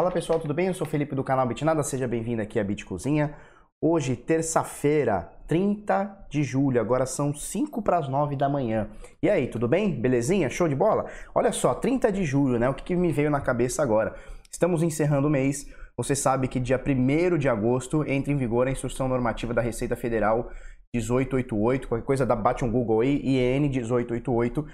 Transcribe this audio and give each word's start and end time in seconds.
Fala 0.00 0.10
pessoal, 0.10 0.40
tudo 0.40 0.54
bem? 0.54 0.68
Eu 0.68 0.72
sou 0.72 0.86
Felipe 0.86 1.14
do 1.14 1.22
canal 1.22 1.46
Bitnada, 1.46 1.82
seja 1.82 2.08
bem-vindo 2.08 2.40
aqui 2.40 2.58
à 2.58 2.64
Bit 2.64 2.86
Cozinha. 2.86 3.34
Hoje, 3.78 4.16
terça-feira, 4.16 5.30
30 5.46 6.24
de 6.30 6.42
julho, 6.42 6.80
agora 6.80 7.04
são 7.04 7.34
5 7.34 7.82
para 7.82 7.98
as 7.98 8.08
9 8.08 8.34
da 8.34 8.48
manhã. 8.48 8.88
E 9.22 9.28
aí, 9.28 9.46
tudo 9.46 9.68
bem? 9.68 10.00
Belezinha? 10.00 10.48
Show 10.48 10.68
de 10.68 10.74
bola? 10.74 11.04
Olha 11.34 11.52
só, 11.52 11.74
30 11.74 12.10
de 12.10 12.24
julho, 12.24 12.58
né? 12.58 12.66
O 12.66 12.72
que, 12.72 12.82
que 12.82 12.96
me 12.96 13.12
veio 13.12 13.30
na 13.30 13.42
cabeça 13.42 13.82
agora? 13.82 14.14
Estamos 14.50 14.82
encerrando 14.82 15.28
o 15.28 15.30
mês. 15.30 15.66
Você 15.98 16.16
sabe 16.16 16.48
que 16.48 16.58
dia 16.58 16.82
1 16.82 17.36
de 17.36 17.50
agosto 17.50 18.02
entra 18.08 18.32
em 18.32 18.38
vigor 18.38 18.68
a 18.68 18.70
instrução 18.70 19.06
normativa 19.06 19.52
da 19.52 19.60
Receita 19.60 19.96
Federal 19.96 20.50
1888, 20.94 21.86
qualquer 21.86 22.06
coisa, 22.06 22.24
dá, 22.24 22.34
bate 22.34 22.64
um 22.64 22.70
Google 22.70 23.02
aí, 23.02 23.20
IN 23.22 23.60
1888 23.68 24.66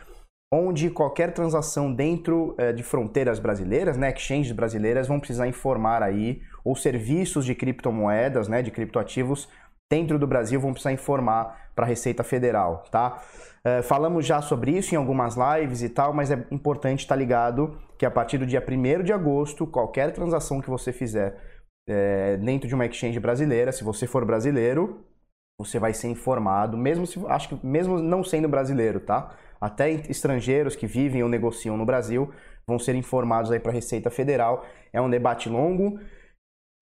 onde 0.52 0.90
qualquer 0.90 1.32
transação 1.32 1.92
dentro 1.92 2.54
é, 2.56 2.72
de 2.72 2.82
fronteiras 2.82 3.38
brasileiras, 3.38 3.96
né, 3.96 4.12
exchanges 4.12 4.52
brasileiras, 4.52 5.08
vão 5.08 5.18
precisar 5.18 5.48
informar 5.48 6.02
aí, 6.02 6.40
ou 6.64 6.76
serviços 6.76 7.44
de 7.44 7.54
criptomoedas, 7.54 8.48
né, 8.48 8.62
de 8.62 8.70
criptoativos, 8.70 9.48
dentro 9.90 10.18
do 10.18 10.26
Brasil 10.26 10.60
vão 10.60 10.72
precisar 10.72 10.92
informar 10.92 11.70
para 11.74 11.84
a 11.84 11.88
Receita 11.88 12.24
Federal, 12.24 12.84
tá? 12.90 13.22
É, 13.64 13.82
falamos 13.82 14.24
já 14.24 14.40
sobre 14.40 14.72
isso 14.72 14.94
em 14.94 14.98
algumas 14.98 15.36
lives 15.36 15.82
e 15.82 15.88
tal, 15.88 16.12
mas 16.12 16.30
é 16.30 16.46
importante 16.50 17.00
estar 17.00 17.14
tá 17.14 17.18
ligado 17.18 17.78
que 17.98 18.06
a 18.06 18.10
partir 18.10 18.38
do 18.38 18.46
dia 18.46 18.64
1 18.66 19.02
de 19.02 19.12
agosto, 19.12 19.66
qualquer 19.66 20.12
transação 20.12 20.60
que 20.60 20.70
você 20.70 20.92
fizer 20.92 21.36
é, 21.88 22.36
dentro 22.36 22.68
de 22.68 22.74
uma 22.74 22.86
exchange 22.86 23.18
brasileira, 23.20 23.72
se 23.72 23.84
você 23.84 24.06
for 24.06 24.24
brasileiro, 24.24 25.04
você 25.58 25.78
vai 25.78 25.94
ser 25.94 26.08
informado, 26.08 26.76
mesmo 26.76 27.06
se, 27.06 27.18
acho 27.26 27.48
que 27.48 27.66
mesmo 27.66 27.98
não 27.98 28.22
sendo 28.22 28.48
brasileiro, 28.48 29.00
tá? 29.00 29.34
Até 29.60 29.90
estrangeiros 29.90 30.76
que 30.76 30.86
vivem 30.86 31.22
ou 31.22 31.28
negociam 31.28 31.76
no 31.76 31.86
Brasil 31.86 32.30
vão 32.66 32.78
ser 32.78 32.94
informados 32.94 33.50
aí 33.50 33.60
para 33.60 33.70
a 33.70 33.74
Receita 33.74 34.10
Federal. 34.10 34.64
É 34.92 35.00
um 35.00 35.08
debate 35.08 35.48
longo, 35.48 35.98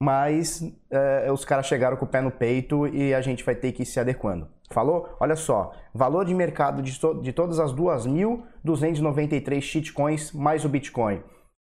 mas 0.02 0.62
é, 0.90 1.30
os 1.30 1.44
caras 1.44 1.66
chegaram 1.66 1.96
com 1.96 2.04
o 2.04 2.08
pé 2.08 2.20
no 2.20 2.30
peito 2.30 2.86
e 2.86 3.14
a 3.14 3.20
gente 3.20 3.44
vai 3.44 3.54
ter 3.54 3.72
que 3.72 3.82
ir 3.82 3.86
se 3.86 4.00
adequando. 4.00 4.48
Falou? 4.70 5.16
Olha 5.20 5.36
só, 5.36 5.72
valor 5.92 6.24
de 6.24 6.34
mercado 6.34 6.82
de, 6.82 6.98
to 6.98 7.20
de 7.20 7.32
todas 7.32 7.60
as 7.60 7.72
2.293 7.72 9.60
shitcoins 9.60 10.32
mais 10.32 10.64
o 10.64 10.68
Bitcoin. 10.68 11.22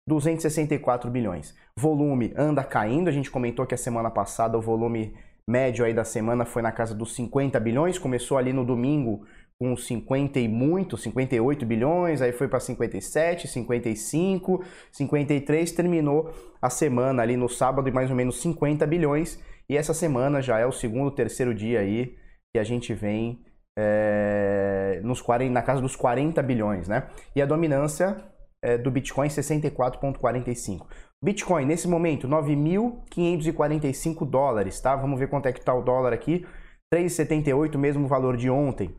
264 0.08 1.10
bilhões. 1.10 1.54
Volume 1.76 2.32
anda 2.36 2.64
caindo, 2.64 3.08
a 3.08 3.12
gente 3.12 3.30
comentou 3.30 3.66
que 3.66 3.74
a 3.74 3.78
semana 3.78 4.10
passada 4.10 4.56
o 4.56 4.62
volume 4.62 5.14
médio 5.46 5.84
aí 5.84 5.94
da 5.94 6.04
semana 6.04 6.44
foi 6.44 6.60
na 6.60 6.72
casa 6.72 6.94
dos 6.94 7.14
50 7.14 7.58
bilhões, 7.60 7.98
começou 7.98 8.36
ali 8.36 8.52
no 8.52 8.64
domingo 8.64 9.24
com 9.58 9.76
50 9.76 10.38
e 10.38 10.46
muito, 10.46 10.96
58 10.96 11.66
bilhões, 11.66 12.22
aí 12.22 12.32
foi 12.32 12.46
para 12.46 12.60
57, 12.60 13.48
55, 13.48 14.64
53, 14.92 15.72
terminou 15.72 16.32
a 16.62 16.70
semana 16.70 17.22
ali 17.22 17.36
no 17.36 17.48
sábado 17.48 17.88
em 17.88 17.92
mais 17.92 18.08
ou 18.08 18.16
menos 18.16 18.40
50 18.40 18.86
bilhões, 18.86 19.42
e 19.68 19.76
essa 19.76 19.92
semana 19.92 20.40
já 20.40 20.58
é 20.58 20.66
o 20.66 20.72
segundo, 20.72 21.10
terceiro 21.10 21.52
dia 21.52 21.80
aí 21.80 22.16
que 22.54 22.58
a 22.58 22.64
gente 22.64 22.94
vem 22.94 23.44
é, 23.76 25.00
nos 25.04 25.20
40, 25.20 25.52
na 25.52 25.62
casa 25.62 25.82
dos 25.82 25.94
40 25.94 26.42
bilhões, 26.42 26.88
né? 26.88 27.08
E 27.34 27.42
a 27.42 27.46
dominância 27.46 28.16
é, 28.62 28.78
do 28.78 28.90
Bitcoin 28.90 29.28
64,45. 29.28 30.86
Bitcoin, 31.22 31.66
nesse 31.66 31.86
momento, 31.86 32.26
9.545 32.28 34.28
dólares, 34.28 34.80
tá? 34.80 34.96
Vamos 34.96 35.18
ver 35.18 35.28
quanto 35.28 35.46
é 35.46 35.52
que 35.52 35.60
tá 35.60 35.74
o 35.74 35.82
dólar 35.82 36.12
aqui. 36.12 36.46
3,78, 36.92 37.76
mesmo 37.76 38.08
valor 38.08 38.36
de 38.36 38.48
ontem. 38.48 38.96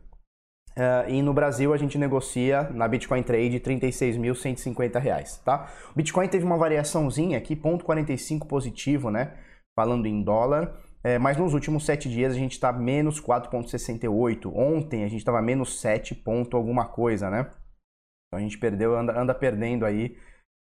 Uh, 0.80 1.10
e 1.10 1.20
no 1.20 1.34
Brasil 1.34 1.74
a 1.74 1.76
gente 1.76 1.98
negocia 1.98 2.70
na 2.72 2.88
Bitcoin 2.88 3.22
Trade 3.22 3.50
R$ 3.50 3.60
36.150, 3.60 5.42
tá? 5.44 5.70
O 5.90 5.94
Bitcoin 5.94 6.26
teve 6.26 6.42
uma 6.42 6.56
variaçãozinha 6.56 7.36
aqui, 7.36 7.54
ponto 7.54 7.84
45 7.84 8.46
positivo, 8.48 9.10
né? 9.10 9.34
Falando 9.78 10.06
em 10.06 10.22
dólar. 10.22 10.74
É, 11.04 11.18
mas 11.18 11.36
nos 11.36 11.52
últimos 11.52 11.84
sete 11.84 12.08
dias 12.08 12.32
a 12.32 12.36
gente 12.36 12.52
está 12.52 12.72
menos 12.72 13.20
4,68. 13.20 14.50
Ontem 14.54 15.04
a 15.04 15.08
gente 15.08 15.18
estava 15.18 15.42
menos 15.42 15.80
7 15.82 16.14
ponto 16.14 16.56
alguma 16.56 16.86
coisa, 16.86 17.28
né? 17.28 17.50
Então 18.26 18.38
a 18.38 18.40
gente 18.40 18.56
perdeu, 18.56 18.96
anda, 18.96 19.20
anda 19.20 19.34
perdendo 19.34 19.84
aí 19.84 20.16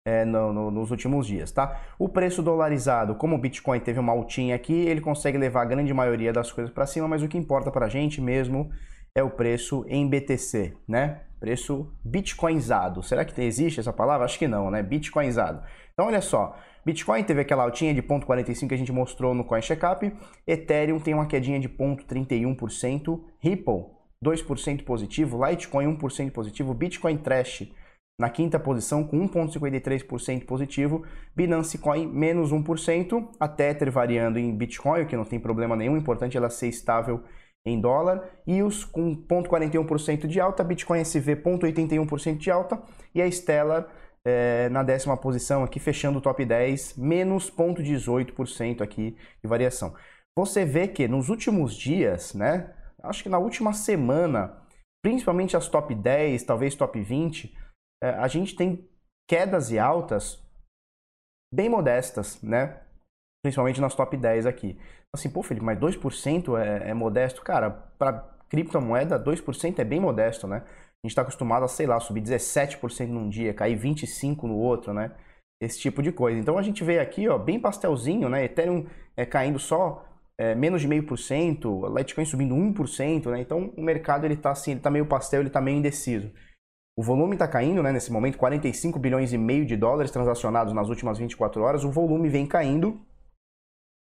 é, 0.08 0.24
no, 0.24 0.54
no, 0.54 0.72
nos 0.72 0.92
últimos 0.92 1.28
dias, 1.28 1.52
tá? 1.52 1.82
O 2.00 2.08
preço 2.08 2.42
dolarizado, 2.42 3.16
como 3.16 3.36
o 3.36 3.40
Bitcoin 3.40 3.82
teve 3.82 4.00
uma 4.00 4.14
altinha 4.14 4.56
aqui, 4.56 4.74
ele 4.74 5.02
consegue 5.02 5.38
levar 5.38 5.64
a 5.64 5.66
grande 5.66 5.94
maioria 5.94 6.32
das 6.32 6.54
coisas 6.54 6.74
para 6.74 6.86
cima, 6.86 7.06
mas 7.06 7.22
o 7.22 7.28
que 7.28 7.38
importa 7.38 7.70
para 7.70 7.88
a 7.88 7.90
gente 7.90 8.22
mesmo 8.22 8.72
é 9.16 9.24
o 9.24 9.30
preço 9.30 9.86
em 9.88 10.08
BTC, 10.08 10.74
né? 10.86 11.22
Preço 11.40 11.90
bitcoinizado. 12.04 13.02
Será 13.02 13.24
que 13.24 13.42
existe 13.42 13.80
essa 13.80 13.94
palavra? 13.94 14.26
Acho 14.26 14.38
que 14.38 14.48
não, 14.48 14.70
né? 14.70 14.84
Bitcoinizado. 14.84 15.64
Então, 15.94 16.08
olha 16.08 16.22
só. 16.22 16.58
Bitcoin 16.86 17.24
teve 17.24 17.42
aquela 17.42 17.64
altinha 17.64 17.94
de 17.94 18.02
0,45 18.02 18.68
que 18.68 18.74
a 18.74 18.78
gente 18.78 18.92
mostrou 18.92 19.34
no 19.34 19.46
CoinCheckup. 19.46 20.12
Ethereum 20.46 21.00
tem 21.00 21.14
uma 21.14 21.28
quedinha 21.28 21.60
de 21.60 21.70
0,31%. 21.70 23.22
Ripple, 23.40 23.86
2% 24.24 24.84
positivo. 24.84 25.46
Litecoin, 25.46 25.98
1% 25.98 26.32
positivo. 26.32 26.74
Bitcoin 26.74 27.18
Trash, 27.18 27.72
na 28.20 28.30
quinta 28.30 28.60
posição 28.60 29.04
com 29.04 29.28
1,53% 29.28 30.46
positivo, 30.46 31.06
Binance 31.36 31.78
Coin 31.78 32.08
menos 32.08 32.52
1%, 32.52 33.30
a 33.40 33.48
Tether 33.48 33.92
variando 33.92 34.40
em 34.40 34.56
Bitcoin, 34.56 35.02
o 35.02 35.06
que 35.06 35.18
não 35.18 35.26
tem 35.26 35.40
problema 35.40 35.76
nenhum, 35.76 35.96
o 35.96 35.98
importante 35.98 36.38
é 36.38 36.40
ela 36.40 36.50
ser 36.50 36.68
estável 36.68 37.24
em 37.66 37.80
dólar, 37.80 38.24
e 38.46 38.62
os 38.62 38.86
com 38.86 39.16
0,41% 39.16 40.28
de 40.28 40.40
alta, 40.40 40.64
Bitcoin 40.64 41.00
SV 41.00 41.38
0,81% 41.38 42.38
de 42.38 42.52
alta, 42.52 42.82
e 43.14 43.22
a 43.22 43.30
Stellar 43.32 43.88
é, 44.26 44.70
na 44.70 44.84
décima 44.84 45.18
posição 45.18 45.64
aqui, 45.64 45.80
fechando 45.80 46.20
o 46.20 46.22
top 46.22 46.46
10, 46.46 46.98
menos 46.98 47.50
0,18% 47.50 48.82
aqui 48.82 49.18
de 49.42 49.48
variação. 49.48 49.96
Você 50.38 50.66
vê 50.66 50.88
que 50.88 51.08
nos 51.08 51.30
últimos 51.30 51.76
dias, 51.76 52.34
né, 52.34 52.74
acho 53.02 53.24
que 53.24 53.30
na 53.30 53.38
última 53.38 53.74
semana, 53.74 54.62
principalmente 55.04 55.56
as 55.56 55.68
top 55.68 55.94
10, 55.96 56.44
talvez 56.44 56.76
top 56.76 57.00
20, 57.00 57.56
é, 58.04 58.10
a 58.10 58.28
gente 58.28 58.56
tem 58.56 58.88
quedas 59.28 59.72
e 59.72 59.80
altas 59.80 60.44
bem 61.54 61.70
modestas, 61.70 62.42
né? 62.42 62.82
Principalmente 63.46 63.80
nas 63.80 63.94
top 63.94 64.18
10 64.18 64.48
aqui. 64.48 64.76
Assim, 65.14 65.30
pô, 65.30 65.44
Felipe, 65.44 65.64
mas 65.64 65.78
2% 65.78 66.60
é, 66.60 66.90
é 66.90 66.94
modesto? 66.96 67.44
Cara, 67.44 67.70
para 67.70 68.28
criptomoeda, 68.50 69.24
2% 69.24 69.78
é 69.78 69.84
bem 69.84 70.00
modesto, 70.00 70.48
né? 70.48 70.64
A 70.66 71.06
gente 71.06 71.12
está 71.12 71.22
acostumado 71.22 71.64
a, 71.64 71.68
sei 71.68 71.86
lá, 71.86 72.00
subir 72.00 72.24
17% 72.24 73.06
num 73.06 73.30
dia, 73.30 73.54
cair 73.54 73.78
25% 73.78 74.48
no 74.48 74.56
outro, 74.56 74.96
né? 74.96 75.12
Esse 75.62 75.80
tipo 75.80 76.02
de 76.02 76.12
coisa. 76.12 76.40
Então 76.40 76.58
a 76.58 76.64
gente 76.64 76.84
vê 76.84 76.98
aqui, 76.98 77.30
ó, 77.30 77.38
bem 77.38 77.60
pastelzinho, 77.60 78.28
né? 78.30 78.46
Ethereum 78.46 78.88
é, 79.16 79.28
caindo 79.28 79.60
só 79.60 80.04
é, 80.40 80.56
menos 80.56 80.82
de 80.82 80.88
meio 80.88 81.06
por 81.06 81.20
cento, 81.20 81.86
Litecoin 81.96 82.26
subindo 82.26 82.56
1%, 82.56 83.30
né? 83.30 83.42
Então 83.42 83.72
o 83.78 83.84
mercado 83.84 84.26
ele 84.26 84.36
tá 84.36 84.50
assim, 84.50 84.72
ele 84.72 84.80
tá 84.80 84.90
meio 84.90 85.06
pastel, 85.06 85.42
ele 85.42 85.52
tá 85.52 85.62
meio 85.62 85.78
indeciso. 85.78 86.32
O 86.98 87.04
volume 87.04 87.36
está 87.36 87.48
caindo, 87.48 87.84
né, 87.84 87.92
nesse 87.92 88.12
momento, 88.12 88.40
45 88.40 88.98
bilhões 88.98 89.34
e 89.34 89.38
meio 89.38 89.68
de 89.68 89.78
dólares 89.78 90.10
transacionados 90.10 90.74
nas 90.74 90.90
últimas 90.90 91.20
24 91.20 91.62
horas. 91.62 91.84
O 91.84 91.92
volume 91.92 92.28
vem 92.28 92.48
caindo 92.48 93.05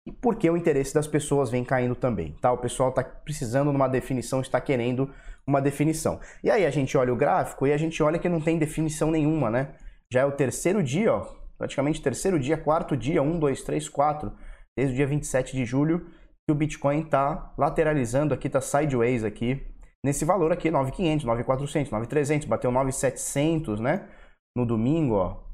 e 0.06 0.12
porque 0.12 0.50
o 0.50 0.58
interesse 0.58 0.94
das 0.94 1.08
pessoas 1.08 1.50
vem 1.50 1.64
caindo 1.64 1.96
também, 1.96 2.36
tá? 2.41 2.52
O 2.52 2.58
pessoal 2.58 2.90
está 2.90 3.03
precisando 3.03 3.69
de 3.69 3.75
uma 3.75 3.88
definição, 3.88 4.41
está 4.41 4.59
querendo 4.59 5.09
uma 5.47 5.62
definição. 5.62 6.19
E 6.44 6.52
aí 6.52 6.66
a 6.66 6.69
gente 6.69 6.97
olha 6.97 7.14
o 7.14 7.16
gráfico 7.16 7.66
e 7.66 7.72
a 7.72 7.78
gente 7.78 8.02
olha 8.03 8.19
que 8.19 8.28
não 8.28 8.42
tem 8.42 8.58
definição 8.58 9.09
nenhuma, 9.09 9.50
né? 9.50 9.75
Já 10.12 10.22
é 10.22 10.25
o 10.25 10.31
terceiro 10.31 10.84
dia, 10.84 11.13
ó, 11.13 11.28
praticamente 11.58 12.02
terceiro 12.02 12.40
dia, 12.40 12.58
quarto 12.58 12.97
dia, 12.97 13.22
um, 13.22 13.40
dois, 13.40 13.63
três, 13.63 13.88
quatro, 13.88 14.34
desde 14.78 14.94
o 14.94 14.97
dia 14.97 15.08
27 15.08 15.56
de 15.56 15.66
julho, 15.66 16.06
que 16.46 16.52
o 16.52 16.56
Bitcoin 16.56 17.02
está 17.02 17.53
lateralizando 17.58 18.34
aqui, 18.34 18.47
está 18.47 18.59
sideways 18.59 19.24
aqui, 19.24 19.66
nesse 20.06 20.25
valor 20.25 20.52
aqui, 20.52 20.69
9.500, 20.69 21.24
9.400, 21.24 21.89
9.300, 21.89 22.48
bateu 22.48 22.72
9.700, 22.72 23.80
né? 23.80 24.10
No 24.56 24.66
domingo, 24.66 25.16
ó. 25.16 25.52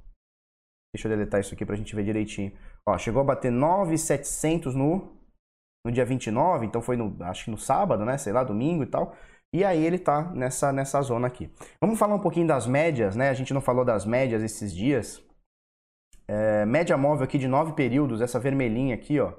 Deixa 0.93 1.07
eu 1.07 1.15
deletar 1.15 1.39
isso 1.39 1.53
aqui 1.53 1.65
pra 1.65 1.75
gente 1.75 1.95
ver 1.95 2.03
direitinho. 2.03 2.51
Ó, 2.87 2.97
chegou 2.97 3.21
a 3.21 3.25
bater 3.25 3.51
9.700 3.51 4.73
no, 4.73 5.15
no 5.85 5.91
dia 5.91 6.05
29, 6.05 6.65
então 6.65 6.81
foi 6.81 6.97
no, 6.97 7.15
acho 7.23 7.45
que 7.45 7.51
no 7.51 7.57
sábado, 7.57 8.03
né? 8.03 8.17
Sei 8.17 8.33
lá, 8.33 8.43
domingo 8.43 8.83
e 8.83 8.87
tal. 8.87 9.15
E 9.53 9.63
aí 9.63 9.83
ele 9.83 9.97
tá 9.97 10.31
nessa, 10.33 10.71
nessa 10.71 11.01
zona 11.01 11.27
aqui. 11.27 11.51
Vamos 11.81 11.97
falar 11.97 12.15
um 12.15 12.21
pouquinho 12.21 12.47
das 12.47 12.67
médias, 12.67 13.15
né? 13.15 13.29
A 13.29 13.33
gente 13.33 13.53
não 13.53 13.61
falou 13.61 13.83
das 13.83 14.05
médias 14.05 14.43
esses 14.43 14.73
dias. 14.73 15.23
É, 16.27 16.65
média 16.65 16.95
móvel 16.95 17.23
aqui 17.23 17.39
de 17.39 17.47
9 17.47 17.73
períodos, 17.73 18.21
essa 18.21 18.39
vermelhinha 18.39 18.93
aqui, 18.93 19.19
ó. 19.19 19.33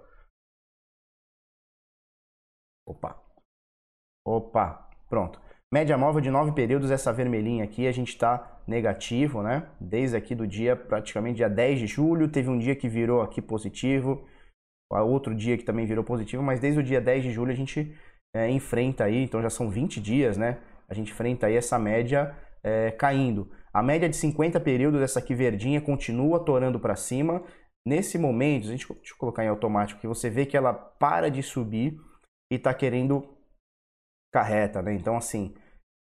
Opa. 2.84 3.22
Opa. 4.26 4.90
Pronto. 5.08 5.40
Média 5.72 5.96
móvel 5.96 6.20
de 6.20 6.32
nove 6.32 6.50
períodos, 6.50 6.90
essa 6.90 7.12
vermelhinha 7.12 7.62
aqui, 7.62 7.86
a 7.86 7.92
gente 7.92 8.08
está 8.08 8.60
negativo, 8.66 9.40
né? 9.40 9.68
Desde 9.80 10.16
aqui 10.16 10.34
do 10.34 10.44
dia, 10.44 10.74
praticamente 10.74 11.36
dia 11.36 11.48
10 11.48 11.78
de 11.78 11.86
julho, 11.86 12.26
teve 12.26 12.50
um 12.50 12.58
dia 12.58 12.74
que 12.74 12.88
virou 12.88 13.22
aqui 13.22 13.40
positivo, 13.40 14.26
outro 14.90 15.32
dia 15.32 15.56
que 15.56 15.62
também 15.62 15.86
virou 15.86 16.02
positivo, 16.02 16.42
mas 16.42 16.58
desde 16.58 16.80
o 16.80 16.82
dia 16.82 17.00
10 17.00 17.22
de 17.22 17.30
julho 17.30 17.52
a 17.52 17.54
gente 17.54 17.96
é, 18.34 18.50
enfrenta 18.50 19.04
aí, 19.04 19.22
então 19.22 19.40
já 19.40 19.48
são 19.48 19.70
20 19.70 20.00
dias, 20.00 20.36
né? 20.36 20.58
A 20.88 20.94
gente 20.94 21.12
enfrenta 21.12 21.46
aí 21.46 21.54
essa 21.54 21.78
média 21.78 22.34
é, 22.64 22.90
caindo. 22.90 23.48
A 23.72 23.80
média 23.80 24.08
de 24.08 24.16
50 24.16 24.58
períodos, 24.58 25.00
essa 25.00 25.20
aqui 25.20 25.36
verdinha, 25.36 25.80
continua 25.80 26.44
torando 26.44 26.80
para 26.80 26.96
cima, 26.96 27.44
nesse 27.86 28.18
momento, 28.18 28.66
a 28.66 28.72
gente, 28.72 28.88
deixa 28.88 29.14
eu 29.14 29.18
colocar 29.18 29.44
em 29.44 29.48
automático, 29.48 30.00
que 30.00 30.08
você 30.08 30.28
vê 30.28 30.44
que 30.44 30.56
ela 30.56 30.72
para 30.72 31.30
de 31.30 31.44
subir 31.44 31.96
e 32.52 32.56
está 32.56 32.74
querendo 32.74 33.39
carreta, 34.32 34.82
né? 34.82 34.94
Então, 34.94 35.16
assim, 35.16 35.54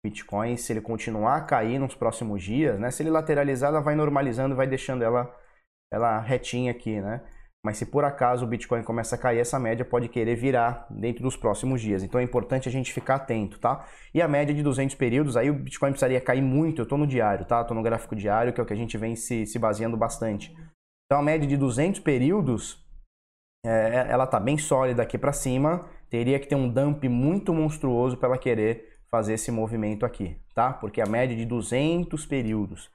Bitcoin, 0.06 0.56
se 0.58 0.72
ele 0.72 0.82
continuar 0.82 1.38
a 1.38 1.42
cair 1.42 1.80
nos 1.80 1.96
próximos 1.96 2.44
dias, 2.44 2.80
né? 2.80 2.92
Se 2.92 3.04
ele 3.04 3.10
lateralizar, 3.10 3.70
ela 3.70 3.82
vai 3.82 3.96
normalizando, 3.96 4.56
vai 4.56 4.68
deixando 4.68 5.04
ela, 5.04 5.36
ela 5.92 6.20
retinha 6.20 6.72
aqui, 6.72 7.02
né? 7.02 7.22
Mas 7.64 7.78
se 7.78 7.86
por 7.86 8.06
acaso 8.06 8.46
o 8.46 8.48
Bitcoin 8.48 8.84
começa 8.84 9.16
a 9.16 9.18
cair, 9.18 9.40
essa 9.40 9.60
média 9.60 9.84
pode 9.84 10.08
querer 10.08 10.36
virar 10.36 10.88
dentro 10.90 11.22
dos 11.22 11.36
próximos 11.36 11.82
dias. 11.82 12.04
Então 12.04 12.20
é 12.20 12.24
importante 12.24 12.70
a 12.70 12.72
gente 12.72 12.94
ficar 12.94 13.16
atento, 13.16 13.60
tá? 13.60 13.86
E 14.14 14.22
a 14.22 14.28
média 14.30 14.56
de 14.56 14.64
200 14.64 14.96
períodos, 14.96 15.36
aí 15.36 15.50
o 15.50 15.54
Bitcoin 15.54 15.92
precisaria 15.92 16.22
cair 16.22 16.42
muito. 16.42 16.80
Eu 16.80 16.84
estou 16.84 16.98
no 16.98 17.06
diário, 17.06 17.46
tá? 17.46 17.60
Estou 17.62 17.76
no 17.76 17.84
gráfico 17.84 18.16
diário, 18.16 18.54
que 18.54 18.62
é 18.62 18.64
o 18.64 18.66
que 18.66 18.74
a 18.74 18.78
gente 18.78 18.98
vem 18.98 19.14
se, 19.16 19.46
se 19.46 19.60
baseando 19.60 19.98
bastante. 19.98 20.56
Então 21.06 21.20
a 21.20 21.24
média 21.24 21.46
de 21.46 21.58
200 21.58 22.00
períodos, 22.00 22.82
é, 23.66 24.08
ela 24.10 24.26
tá 24.26 24.40
bem 24.40 24.58
sólida 24.58 25.04
aqui 25.04 25.18
para 25.18 25.34
cima. 25.34 25.86
Teria 26.10 26.40
que 26.40 26.48
ter 26.48 26.56
um 26.56 26.70
dump 26.70 27.04
muito 27.08 27.54
monstruoso 27.54 28.18
para 28.18 28.30
ela 28.30 28.38
querer 28.38 29.00
fazer 29.10 29.34
esse 29.34 29.52
movimento 29.52 30.06
aqui, 30.06 30.38
tá? 30.54 30.72
Porque 30.74 31.02
a 31.02 31.06
média 31.06 31.36
de 31.36 31.46
200 31.46 32.26
períodos. 32.26 32.90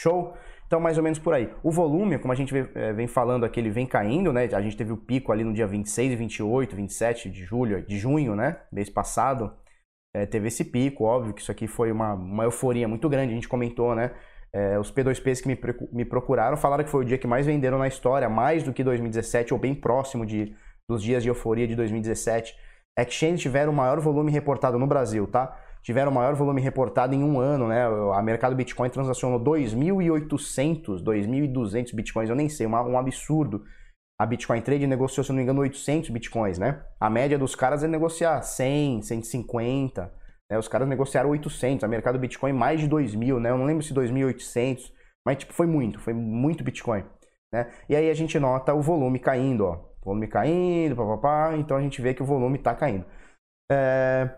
Show? 0.00 0.34
Então, 0.66 0.80
mais 0.80 0.98
ou 0.98 1.02
menos 1.02 1.18
por 1.18 1.34
aí. 1.34 1.52
O 1.62 1.70
volume, 1.70 2.18
como 2.18 2.32
a 2.32 2.36
gente 2.36 2.54
eh, 2.54 2.92
vem 2.92 3.06
falando 3.06 3.44
aqui, 3.44 3.58
ele 3.58 3.70
vem 3.70 3.86
caindo, 3.86 4.32
né? 4.32 4.44
A 4.52 4.60
gente 4.60 4.76
teve 4.76 4.92
o 4.92 4.96
pico 4.96 5.32
ali 5.32 5.42
no 5.42 5.52
dia 5.52 5.66
26, 5.66 6.18
28, 6.18 6.76
27 6.76 7.30
de 7.30 7.44
julho, 7.44 7.82
de 7.82 7.98
junho, 7.98 8.36
né? 8.36 8.60
Mês 8.70 8.90
passado. 8.90 9.52
É, 10.14 10.26
teve 10.26 10.48
esse 10.48 10.64
pico, 10.64 11.04
óbvio 11.04 11.34
que 11.34 11.40
isso 11.40 11.50
aqui 11.50 11.66
foi 11.66 11.90
uma, 11.92 12.14
uma 12.14 12.44
euforia 12.44 12.88
muito 12.88 13.08
grande, 13.08 13.32
a 13.32 13.34
gente 13.34 13.48
comentou, 13.48 13.94
né? 13.94 14.14
É, 14.52 14.78
os 14.78 14.90
P2Ps 14.90 15.42
que 15.42 15.48
me, 15.48 15.58
me 15.92 16.04
procuraram 16.04 16.56
falaram 16.56 16.82
que 16.84 16.90
foi 16.90 17.02
o 17.02 17.06
dia 17.06 17.18
que 17.18 17.26
mais 17.26 17.44
venderam 17.46 17.78
na 17.78 17.86
história, 17.86 18.28
mais 18.28 18.62
do 18.62 18.72
que 18.72 18.82
2017, 18.82 19.52
ou 19.52 19.60
bem 19.60 19.74
próximo 19.74 20.24
de, 20.24 20.54
dos 20.88 21.02
dias 21.02 21.22
de 21.22 21.28
euforia 21.28 21.66
de 21.66 21.76
2017. 21.76 22.54
Exchanges 22.98 23.40
tiveram 23.40 23.72
o 23.72 23.76
maior 23.76 24.00
volume 24.00 24.32
reportado 24.32 24.78
no 24.78 24.86
Brasil, 24.86 25.26
tá? 25.26 25.56
Tiveram 25.82 26.10
o 26.10 26.14
maior 26.14 26.34
volume 26.34 26.60
reportado 26.60 27.14
em 27.14 27.22
um 27.22 27.38
ano, 27.38 27.68
né? 27.68 27.84
A 28.14 28.22
mercado 28.22 28.56
Bitcoin 28.56 28.90
transacionou 28.90 29.38
2.800, 29.38 31.02
2.200 31.02 31.94
Bitcoins, 31.94 32.28
eu 32.28 32.36
nem 32.36 32.48
sei, 32.48 32.66
um 32.66 32.98
absurdo. 32.98 33.64
A 34.20 34.26
Bitcoin 34.26 34.60
Trade 34.60 34.86
negociou, 34.86 35.22
se 35.22 35.30
não 35.30 35.36
me 35.36 35.42
engano, 35.44 35.60
800 35.60 36.10
Bitcoins, 36.10 36.58
né? 36.58 36.82
A 36.98 37.08
média 37.08 37.38
dos 37.38 37.54
caras 37.54 37.84
é 37.84 37.86
negociar 37.86 38.42
100, 38.42 39.02
150, 39.02 40.12
né? 40.50 40.58
Os 40.58 40.68
caras 40.68 40.88
negociaram 40.88 41.30
800, 41.30 41.84
a 41.84 41.88
mercado 41.88 42.18
Bitcoin 42.18 42.52
mais 42.52 42.80
de 42.80 42.88
2.000, 42.88 43.38
né? 43.40 43.50
Eu 43.50 43.58
não 43.58 43.64
lembro 43.64 43.82
se 43.82 43.94
2.800, 43.94 44.92
mas 45.26 45.38
tipo, 45.38 45.52
foi 45.52 45.66
muito, 45.66 46.00
foi 46.00 46.14
muito 46.14 46.64
Bitcoin, 46.64 47.04
né? 47.52 47.70
E 47.88 47.96
aí 47.96 48.10
a 48.10 48.14
gente 48.14 48.38
nota 48.38 48.74
o 48.74 48.82
volume 48.82 49.18
caindo, 49.18 49.64
ó 49.64 49.88
volume 50.08 50.26
caindo, 50.26 50.96
papapá, 50.96 51.56
então 51.56 51.76
a 51.76 51.82
gente 51.82 52.00
vê 52.00 52.14
que 52.14 52.22
o 52.22 52.26
volume 52.26 52.58
está 52.58 52.74
caindo. 52.74 53.04
É... 53.70 54.30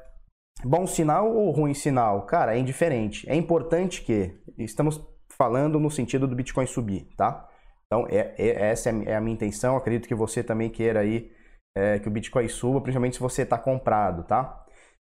Bom 0.65 0.87
sinal 0.87 1.33
ou 1.33 1.51
ruim 1.51 1.73
sinal? 1.73 2.27
Cara, 2.27 2.55
é 2.55 2.59
indiferente. 2.59 3.29
É 3.31 3.35
importante 3.35 4.03
que 4.03 4.39
estamos 4.59 5.01
falando 5.31 5.81
no 5.81 5.91
sentido 5.91 6.27
do 6.27 6.37
Bitcoin 6.37 6.67
subir, 6.67 7.09
tá? 7.17 7.49
Então, 7.87 8.07
é, 8.11 8.35
é 8.37 8.71
essa 8.71 8.91
é, 8.91 9.05
é 9.07 9.17
a 9.17 9.21
minha 9.21 9.35
intenção. 9.35 9.77
Acredito 9.77 10.07
que 10.07 10.15
você 10.15 10.43
também 10.43 10.69
queira 10.69 11.01
aí 11.01 11.31
é, 11.75 11.99
que 11.99 12.09
o 12.09 12.11
Bitcoin 12.11 12.47
suba, 12.49 12.81
principalmente 12.81 13.17
se 13.17 13.23
você 13.23 13.43
está 13.43 13.57
comprado, 13.57 14.25
tá? 14.25 14.67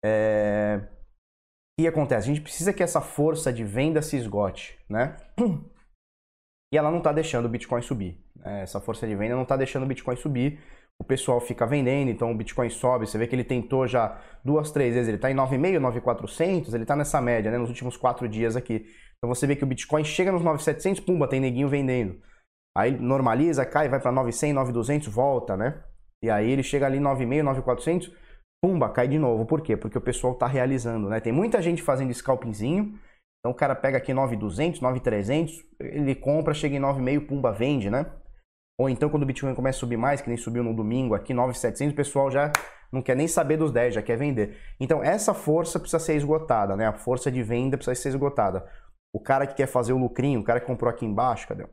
É... 0.04 0.82
O 1.80 1.82
que 1.82 1.88
acontece? 1.88 2.30
A 2.30 2.34
gente 2.34 2.42
precisa 2.44 2.74
que 2.74 2.84
essa 2.84 3.02
força 3.02 3.52
de 3.52 3.64
venda 3.64 4.02
se 4.02 4.16
esgote, 4.18 4.78
né? 4.90 5.16
E 6.72 6.78
ela 6.78 6.90
não 6.90 6.98
está 6.98 7.12
deixando 7.12 7.46
o 7.46 7.50
Bitcoin 7.50 7.84
subir. 7.84 8.20
É, 8.44 8.64
essa 8.64 8.82
força 8.82 9.06
de 9.06 9.16
venda 9.16 9.36
não 9.36 9.44
está 9.44 9.56
deixando 9.56 9.84
o 9.84 9.86
Bitcoin 9.86 10.16
subir. 10.16 10.60
O 11.00 11.04
pessoal 11.04 11.40
fica 11.40 11.68
vendendo, 11.68 12.10
então 12.10 12.32
o 12.32 12.36
Bitcoin 12.36 12.68
sobe. 12.72 13.06
Você 13.06 13.16
vê 13.16 13.28
que 13.28 13.36
ele 13.36 13.44
tentou 13.44 13.86
já 13.86 14.20
duas, 14.44 14.72
três 14.72 14.96
vezes. 14.96 15.08
Ele 15.08 15.18
está 15.18 15.30
em 15.30 15.36
9,5, 15.36 15.78
9,400. 15.78 16.74
Ele 16.74 16.84
está 16.84 16.96
nessa 16.96 17.22
média, 17.22 17.52
né, 17.52 17.60
nos 17.60 17.70
últimos 17.70 17.96
quatro 17.96 18.28
dias 18.28 18.56
aqui. 18.56 18.88
Então 19.18 19.34
você 19.34 19.46
vê 19.46 19.56
que 19.56 19.64
o 19.64 19.68
Bitcoin 19.68 20.04
chega 20.04 20.32
nos 20.32 20.42
9,700, 20.42 21.00
pumba, 21.02 21.28
tem 21.28 21.40
neguinho 21.40 21.68
vendendo. 21.68 22.20
Aí 22.76 22.92
normaliza, 22.92 23.66
cai, 23.66 23.88
vai 23.88 24.00
para 24.00 24.12
9,100, 24.12 24.54
9,200, 24.54 25.08
volta, 25.10 25.56
né? 25.56 25.84
E 26.24 26.30
aí 26.30 26.50
ele 26.50 26.64
chega 26.64 26.88
ali 26.88 26.98
9,5, 26.98 27.44
9,400, 27.44 28.12
pumba, 28.64 28.88
cai 28.88 29.10
de 29.10 29.20
novo. 29.20 29.46
Por 29.46 29.60
quê? 29.60 29.76
Porque 29.76 29.98
o 29.98 30.02
pessoal 30.02 30.32
está 30.32 30.48
realizando, 30.48 31.10
né? 31.10 31.20
Tem 31.20 31.34
muita 31.34 31.62
gente 31.62 31.82
fazendo 31.82 32.14
scalpingzinho. 32.14 32.98
Então 33.40 33.52
o 33.52 33.54
cara 33.54 33.76
pega 33.76 33.98
aqui 33.98 34.14
9,200, 34.14 34.80
9,300, 34.80 35.66
ele 35.82 36.16
compra, 36.16 36.54
chega 36.54 36.78
em 36.78 36.80
9,5, 36.80 37.28
pumba, 37.28 37.52
vende, 37.52 37.90
né? 37.90 38.06
Ou 38.80 38.88
então 38.88 39.10
quando 39.10 39.24
o 39.24 39.26
Bitcoin 39.26 39.54
começa 39.54 39.80
a 39.80 39.80
subir 39.82 39.98
mais, 39.98 40.22
que 40.22 40.30
nem 40.30 40.38
subiu 40.38 40.64
no 40.64 40.74
domingo 40.74 41.14
aqui, 41.14 41.34
9,700, 41.34 41.92
o 41.92 41.96
pessoal 41.98 42.32
já 42.32 42.54
não 42.90 43.02
quer 43.02 43.18
nem 43.18 43.28
saber 43.28 43.58
dos 43.58 43.70
10, 43.70 43.96
já 43.96 44.02
quer 44.02 44.16
vender. 44.16 44.58
Então 44.80 45.04
essa 45.04 45.34
força 45.34 45.78
precisa 45.78 46.00
ser 46.00 46.16
esgotada, 46.16 46.78
né? 46.78 46.88
A 46.88 46.94
força 46.94 47.30
de 47.30 47.44
venda 47.44 47.76
precisa 47.76 47.96
ser 47.96 48.10
esgotada. 48.10 48.66
O 49.14 49.20
cara 49.20 49.46
que 49.46 49.56
quer 49.56 49.68
fazer 49.68 49.92
o 49.92 49.98
lucrinho, 49.98 50.40
o 50.40 50.44
cara 50.44 50.62
que 50.62 50.66
comprou 50.66 50.90
aqui 50.90 51.06
embaixo, 51.06 51.50
cadê? 51.50 51.64
O 51.64 51.70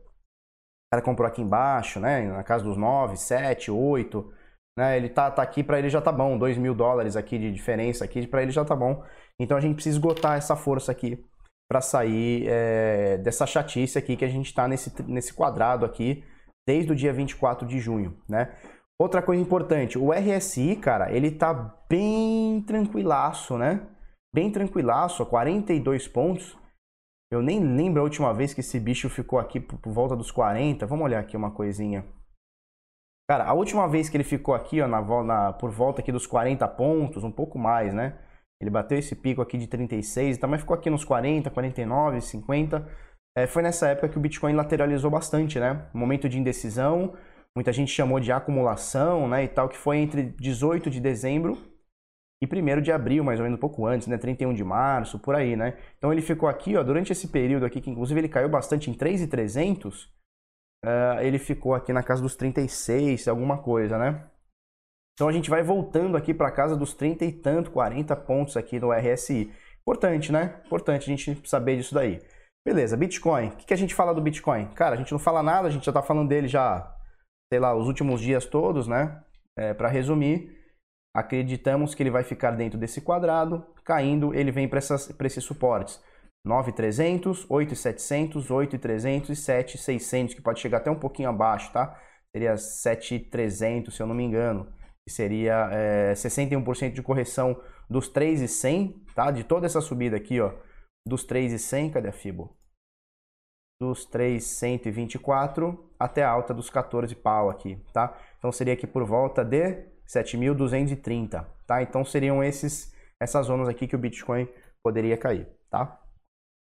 cara 0.92 1.04
comprou 1.04 1.28
aqui 1.28 1.40
embaixo, 1.40 2.00
né? 2.00 2.22
Na 2.22 2.42
casa 2.42 2.64
dos 2.64 2.76
9, 2.76 3.16
7, 3.16 3.70
8, 3.70 4.39
né? 4.80 4.96
Ele 4.96 5.10
tá, 5.10 5.30
tá 5.30 5.42
aqui 5.42 5.62
para 5.62 5.78
ele 5.78 5.90
já 5.90 6.00
tá 6.00 6.10
bom, 6.10 6.38
2 6.38 6.56
mil 6.56 6.74
dólares 6.74 7.14
aqui 7.14 7.38
de 7.38 7.52
diferença 7.52 8.02
aqui, 8.02 8.26
para 8.26 8.42
ele 8.42 8.50
já 8.50 8.64
tá 8.64 8.74
bom. 8.74 9.04
Então 9.38 9.56
a 9.56 9.60
gente 9.60 9.74
precisa 9.74 9.96
esgotar 9.96 10.38
essa 10.38 10.56
força 10.56 10.90
aqui 10.90 11.22
para 11.70 11.82
sair 11.82 12.46
é, 12.48 13.18
dessa 13.18 13.46
chatice 13.46 13.98
aqui 13.98 14.16
que 14.16 14.24
a 14.24 14.28
gente 14.28 14.46
está 14.46 14.66
nesse, 14.66 14.90
nesse 15.02 15.34
quadrado 15.34 15.84
aqui 15.84 16.24
desde 16.66 16.92
o 16.92 16.96
dia 16.96 17.12
24 17.12 17.68
de 17.68 17.78
junho, 17.78 18.16
né? 18.26 18.56
Outra 18.98 19.20
coisa 19.22 19.42
importante, 19.42 19.98
o 19.98 20.12
RSI, 20.12 20.76
cara, 20.76 21.12
ele 21.12 21.30
tá 21.30 21.52
bem 21.88 22.62
tranquilaço, 22.66 23.58
né? 23.58 23.86
Bem 24.34 24.50
tranquilaço, 24.50 25.26
42 25.26 26.08
pontos. 26.08 26.56
Eu 27.32 27.42
nem 27.42 27.60
lembro 27.60 28.00
a 28.00 28.04
última 28.04 28.32
vez 28.32 28.54
que 28.54 28.60
esse 28.60 28.80
bicho 28.80 29.08
ficou 29.08 29.38
aqui 29.38 29.60
por, 29.60 29.78
volta 29.92 30.16
dos 30.16 30.30
40. 30.30 30.86
Vamos 30.86 31.04
olhar 31.04 31.20
aqui 31.20 31.36
uma 31.36 31.50
coisinha. 31.50 32.04
Cara, 33.30 33.44
a 33.44 33.52
última 33.52 33.86
vez 33.86 34.08
que 34.08 34.16
ele 34.16 34.24
ficou 34.24 34.56
aqui, 34.56 34.80
ó, 34.80 34.88
na, 34.88 35.00
na, 35.22 35.52
por 35.52 35.70
volta 35.70 36.00
aqui 36.00 36.10
dos 36.10 36.26
40 36.26 36.66
pontos, 36.66 37.22
um 37.22 37.30
pouco 37.30 37.60
mais, 37.60 37.94
né? 37.94 38.18
Ele 38.60 38.70
bateu 38.70 38.98
esse 38.98 39.14
pico 39.14 39.40
aqui 39.40 39.56
de 39.56 39.68
36, 39.68 40.36
também 40.36 40.58
ficou 40.58 40.74
aqui 40.74 40.90
nos 40.90 41.04
40, 41.04 41.48
49, 41.48 42.20
50 42.20 42.88
é, 43.36 43.46
foi 43.46 43.62
nessa 43.62 43.86
época 43.86 44.08
que 44.08 44.18
o 44.18 44.20
Bitcoin 44.20 44.54
lateralizou 44.54 45.12
bastante, 45.12 45.60
né? 45.60 45.88
Momento 45.94 46.28
de 46.28 46.40
indecisão, 46.40 47.14
muita 47.54 47.72
gente 47.72 47.92
chamou 47.92 48.18
de 48.18 48.32
acumulação, 48.32 49.28
né, 49.28 49.44
e 49.44 49.48
tal, 49.48 49.68
que 49.68 49.76
foi 49.76 49.98
entre 49.98 50.24
18 50.24 50.90
de 50.90 50.98
dezembro 50.98 51.56
e 52.42 52.46
1 52.46 52.80
de 52.80 52.90
abril, 52.90 53.22
mais 53.22 53.38
ou 53.38 53.44
menos 53.44 53.58
um 53.58 53.60
pouco 53.60 53.86
antes, 53.86 54.08
né, 54.08 54.18
31 54.18 54.52
de 54.54 54.64
março, 54.64 55.20
por 55.20 55.36
aí, 55.36 55.54
né? 55.54 55.78
Então 55.98 56.12
ele 56.12 56.20
ficou 56.20 56.48
aqui, 56.48 56.76
ó, 56.76 56.82
durante 56.82 57.12
esse 57.12 57.28
período 57.28 57.64
aqui, 57.64 57.80
que 57.80 57.90
inclusive 57.90 58.18
ele 58.18 58.28
caiu 58.28 58.48
bastante 58.48 58.90
em 58.90 58.94
3,300, 58.94 60.10
uh, 60.84 61.20
ele 61.20 61.38
ficou 61.38 61.74
aqui 61.74 61.92
na 61.92 62.02
casa 62.02 62.22
dos 62.22 62.36
36, 62.36 63.28
alguma 63.28 63.58
coisa, 63.62 63.98
né? 63.98 64.26
Então 65.14 65.28
a 65.28 65.32
gente 65.32 65.50
vai 65.50 65.62
voltando 65.62 66.16
aqui 66.16 66.32
para 66.32 66.50
casa 66.50 66.76
dos 66.76 66.94
30 66.94 67.24
e 67.24 67.32
tanto, 67.32 67.70
40 67.70 68.16
pontos 68.16 68.56
aqui 68.56 68.80
no 68.80 68.90
RSI. 68.90 69.52
Importante, 69.82 70.32
né? 70.32 70.62
Importante 70.64 71.02
a 71.02 71.16
gente 71.16 71.48
saber 71.48 71.76
disso 71.76 71.94
daí. 71.94 72.20
Beleza, 72.66 72.96
Bitcoin. 72.96 73.48
O 73.48 73.56
que 73.56 73.74
a 73.74 73.76
gente 73.76 73.94
fala 73.94 74.14
do 74.14 74.22
Bitcoin? 74.22 74.66
Cara, 74.74 74.94
a 74.94 74.98
gente 74.98 75.12
não 75.12 75.18
fala 75.18 75.42
nada, 75.42 75.68
a 75.68 75.70
gente 75.70 75.84
já 75.84 75.90
está 75.90 76.02
falando 76.02 76.28
dele 76.28 76.48
já, 76.48 76.94
sei 77.52 77.58
lá, 77.60 77.74
os 77.74 77.86
últimos 77.86 78.20
dias 78.20 78.46
todos, 78.46 78.86
né? 78.86 79.22
É, 79.58 79.74
Para 79.74 79.88
resumir, 79.88 80.58
acreditamos 81.14 81.94
que 81.94 82.02
ele 82.02 82.10
vai 82.10 82.22
ficar 82.22 82.52
dentro 82.52 82.78
desse 82.78 83.00
quadrado, 83.00 83.66
caindo, 83.84 84.34
ele 84.34 84.50
vem 84.50 84.68
para 84.68 84.78
esses 84.78 85.44
suportes. 85.44 86.02
9,300, 86.44 87.46
8,700, 87.48 88.50
8,300 88.50 89.30
e 89.30 89.36
7,600, 89.36 90.34
que 90.34 90.42
pode 90.42 90.60
chegar 90.60 90.78
até 90.78 90.90
um 90.90 90.98
pouquinho 90.98 91.28
abaixo, 91.28 91.72
tá? 91.72 92.00
Seria 92.34 92.56
7,300, 92.56 93.94
se 93.94 94.02
eu 94.02 94.06
não 94.06 94.14
me 94.14 94.24
engano. 94.24 94.72
Que 95.06 95.12
seria 95.12 95.68
é, 95.72 96.12
61% 96.12 96.92
de 96.92 97.02
correção 97.02 97.60
dos 97.88 98.08
3,100, 98.08 99.04
tá? 99.14 99.30
De 99.30 99.44
toda 99.44 99.66
essa 99.66 99.80
subida 99.80 100.16
aqui, 100.16 100.40
ó 100.40 100.52
dos 101.06 101.24
3,100, 101.24 101.90
cadê 101.90 102.08
a 102.08 102.12
Fibo? 102.12 102.56
Dos 103.80 104.04
3,124 104.04 105.90
até 105.98 106.22
a 106.22 106.30
alta 106.30 106.52
dos 106.52 106.68
14 106.68 107.14
pau 107.16 107.48
aqui, 107.48 107.82
tá? 107.92 108.16
Então 108.38 108.52
seria 108.52 108.74
aqui 108.74 108.86
por 108.86 109.04
volta 109.04 109.42
de 109.44 109.86
7.230, 110.06 111.46
tá? 111.66 111.82
Então 111.82 112.04
seriam 112.04 112.44
esses 112.44 112.94
essas 113.18 113.46
zonas 113.46 113.68
aqui 113.68 113.86
que 113.86 113.96
o 113.96 113.98
Bitcoin 113.98 114.48
poderia 114.82 115.16
cair, 115.16 115.46
tá? 115.70 116.00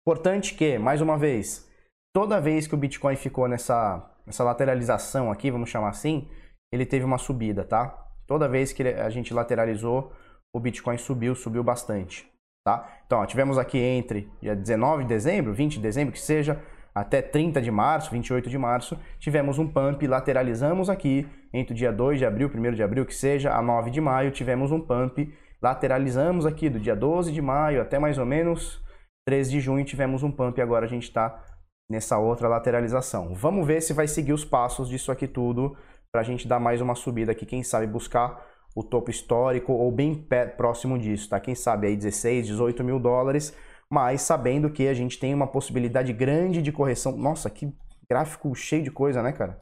Importante 0.10 0.56
que, 0.56 0.80
mais 0.80 1.02
uma 1.02 1.20
vez, 1.20 1.70
toda 2.12 2.42
vez 2.42 2.66
que 2.66 2.74
o 2.74 2.78
Bitcoin 2.78 3.16
ficou 3.16 3.48
nessa, 3.48 4.12
nessa 4.26 4.44
lateralização 4.44 5.32
aqui, 5.32 5.52
vamos 5.52 5.70
chamar 5.70 5.90
assim, 5.90 6.28
ele 6.74 6.84
teve 6.84 7.06
uma 7.06 7.20
subida, 7.20 7.64
tá? 7.64 8.08
Toda 8.26 8.50
vez 8.50 8.74
que 8.74 8.82
a 8.82 9.08
gente 9.12 9.32
lateralizou, 9.36 10.12
o 10.52 10.60
Bitcoin 10.60 10.98
subiu, 10.98 11.36
subiu 11.36 11.64
bastante. 11.64 12.28
Tá? 12.66 12.90
Então, 13.06 13.20
ó, 13.20 13.26
tivemos 13.28 13.60
aqui 13.60 13.78
entre 13.78 14.28
dia 14.42 14.56
19 14.56 15.04
de 15.04 15.10
dezembro, 15.10 15.54
20 15.54 15.74
de 15.74 15.80
dezembro, 15.80 16.12
que 16.12 16.20
seja, 16.20 16.60
até 16.96 17.22
30 17.22 17.62
de 17.62 17.70
março, 17.70 18.10
28 18.10 18.50
de 18.50 18.58
março, 18.58 18.98
tivemos 19.20 19.60
um 19.60 19.68
pump, 19.68 20.08
lateralizamos 20.08 20.90
aqui 20.90 21.30
entre 21.54 21.76
o 21.76 21.78
dia 21.78 21.92
2 21.92 22.18
de 22.18 22.26
abril, 22.26 22.50
1 22.52 22.72
de 22.72 22.82
abril 22.82 23.06
que 23.06 23.14
seja, 23.14 23.54
a 23.54 23.62
9 23.62 23.92
de 23.92 24.02
maio, 24.02 24.32
tivemos 24.32 24.72
um 24.72 24.82
pump, 24.82 25.32
lateralizamos 25.62 26.48
aqui 26.48 26.68
do 26.68 26.80
dia 26.80 26.96
12 26.96 27.32
de 27.32 27.44
maio 27.44 27.80
até 27.80 28.00
mais 28.00 28.18
ou 28.18 28.26
menos 28.26 28.82
13 29.30 29.52
de 29.52 29.60
junho, 29.60 29.86
tivemos 29.86 30.24
um 30.24 30.32
pump 30.32 30.58
e 30.58 30.62
agora 30.62 30.88
a 30.88 30.90
gente 30.90 31.04
está 31.04 31.46
nessa 31.88 32.18
outra 32.18 32.48
lateralização. 32.48 33.36
Vamos 33.36 33.68
ver 33.68 33.80
se 33.80 33.94
vai 33.94 34.08
seguir 34.08 34.34
os 34.34 34.44
passos 34.44 34.90
disso 34.90 35.12
aqui 35.12 35.28
tudo 35.28 35.78
para 36.12 36.22
a 36.22 36.24
gente 36.24 36.48
dar 36.48 36.60
mais 36.60 36.82
uma 36.82 36.96
subida 36.96 37.32
aqui, 37.32 37.46
quem 37.46 37.62
sabe 37.62 37.86
buscar 37.86 38.44
o 38.76 38.82
topo 38.82 39.12
histórico 39.12 39.72
ou 39.72 39.92
bem 39.92 40.28
próximo 40.58 40.98
disso, 40.98 41.30
tá? 41.30 41.40
Quem 41.40 41.54
sabe 41.54 41.86
aí 41.86 41.96
16, 41.96 42.48
18 42.48 42.84
mil 42.84 43.00
dólares, 43.00 43.56
mas 43.88 44.24
sabendo 44.24 44.72
que 44.72 44.88
a 44.88 44.96
gente 44.96 45.20
tem 45.20 45.32
uma 45.32 45.46
possibilidade 45.46 46.12
grande 46.12 46.60
de 46.60 46.72
correção. 46.72 47.16
Nossa, 47.16 47.52
que 47.52 47.72
gráfico 48.10 48.56
cheio 48.56 48.82
de 48.82 48.90
coisa, 48.90 49.22
né, 49.22 49.32
cara? 49.32 49.62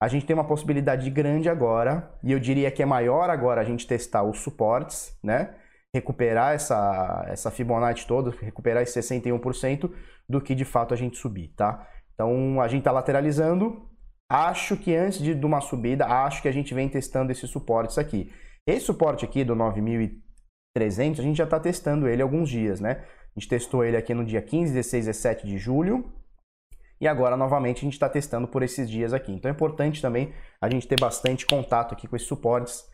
A 0.00 0.06
gente 0.06 0.24
tem 0.24 0.34
uma 0.34 0.46
possibilidade 0.46 1.10
grande 1.10 1.48
agora, 1.48 2.16
e 2.22 2.30
eu 2.30 2.38
diria 2.38 2.70
que 2.70 2.84
é 2.84 2.86
maior 2.86 3.30
agora 3.30 3.62
a 3.62 3.64
gente 3.64 3.84
testar 3.84 4.22
os 4.22 4.38
suportes, 4.38 5.18
né? 5.24 5.56
Recuperar 5.96 6.54
essa, 6.54 7.24
essa 7.28 7.50
Fibonacci 7.50 8.06
toda, 8.06 8.30
recuperar 8.40 8.82
esse 8.82 9.00
61%, 9.00 9.90
do 10.28 10.40
que 10.40 10.54
de 10.54 10.64
fato 10.64 10.92
a 10.92 10.96
gente 10.96 11.16
subir, 11.16 11.54
tá? 11.56 11.88
Então 12.14 12.60
a 12.60 12.68
gente 12.68 12.80
está 12.80 12.92
lateralizando, 12.92 13.88
Acho 14.28 14.76
que 14.76 14.94
antes 14.94 15.20
de, 15.20 15.34
de 15.34 15.46
uma 15.46 15.60
subida, 15.60 16.04
acho 16.04 16.42
que 16.42 16.48
a 16.48 16.52
gente 16.52 16.74
vem 16.74 16.88
testando 16.88 17.30
esses 17.30 17.48
suportes 17.48 17.96
aqui. 17.96 18.32
Esse 18.66 18.86
suporte 18.86 19.24
aqui 19.24 19.44
do 19.44 19.54
9.300, 19.54 21.20
a 21.20 21.22
gente 21.22 21.36
já 21.36 21.44
está 21.44 21.60
testando 21.60 22.08
ele 22.08 22.22
alguns 22.22 22.48
dias, 22.48 22.80
né? 22.80 23.04
A 23.36 23.38
gente 23.38 23.48
testou 23.48 23.84
ele 23.84 23.96
aqui 23.96 24.12
no 24.14 24.24
dia 24.24 24.42
15, 24.42 24.72
16, 24.72 25.06
17 25.06 25.46
de 25.46 25.58
julho. 25.58 26.12
E 27.00 27.06
agora, 27.06 27.36
novamente, 27.36 27.78
a 27.78 27.80
gente 27.82 27.92
está 27.92 28.08
testando 28.08 28.48
por 28.48 28.64
esses 28.64 28.90
dias 28.90 29.12
aqui. 29.12 29.30
Então 29.30 29.48
é 29.48 29.54
importante 29.54 30.02
também 30.02 30.32
a 30.60 30.68
gente 30.68 30.88
ter 30.88 30.98
bastante 30.98 31.46
contato 31.46 31.92
aqui 31.92 32.08
com 32.08 32.16
esses 32.16 32.26
suportes. 32.26 32.84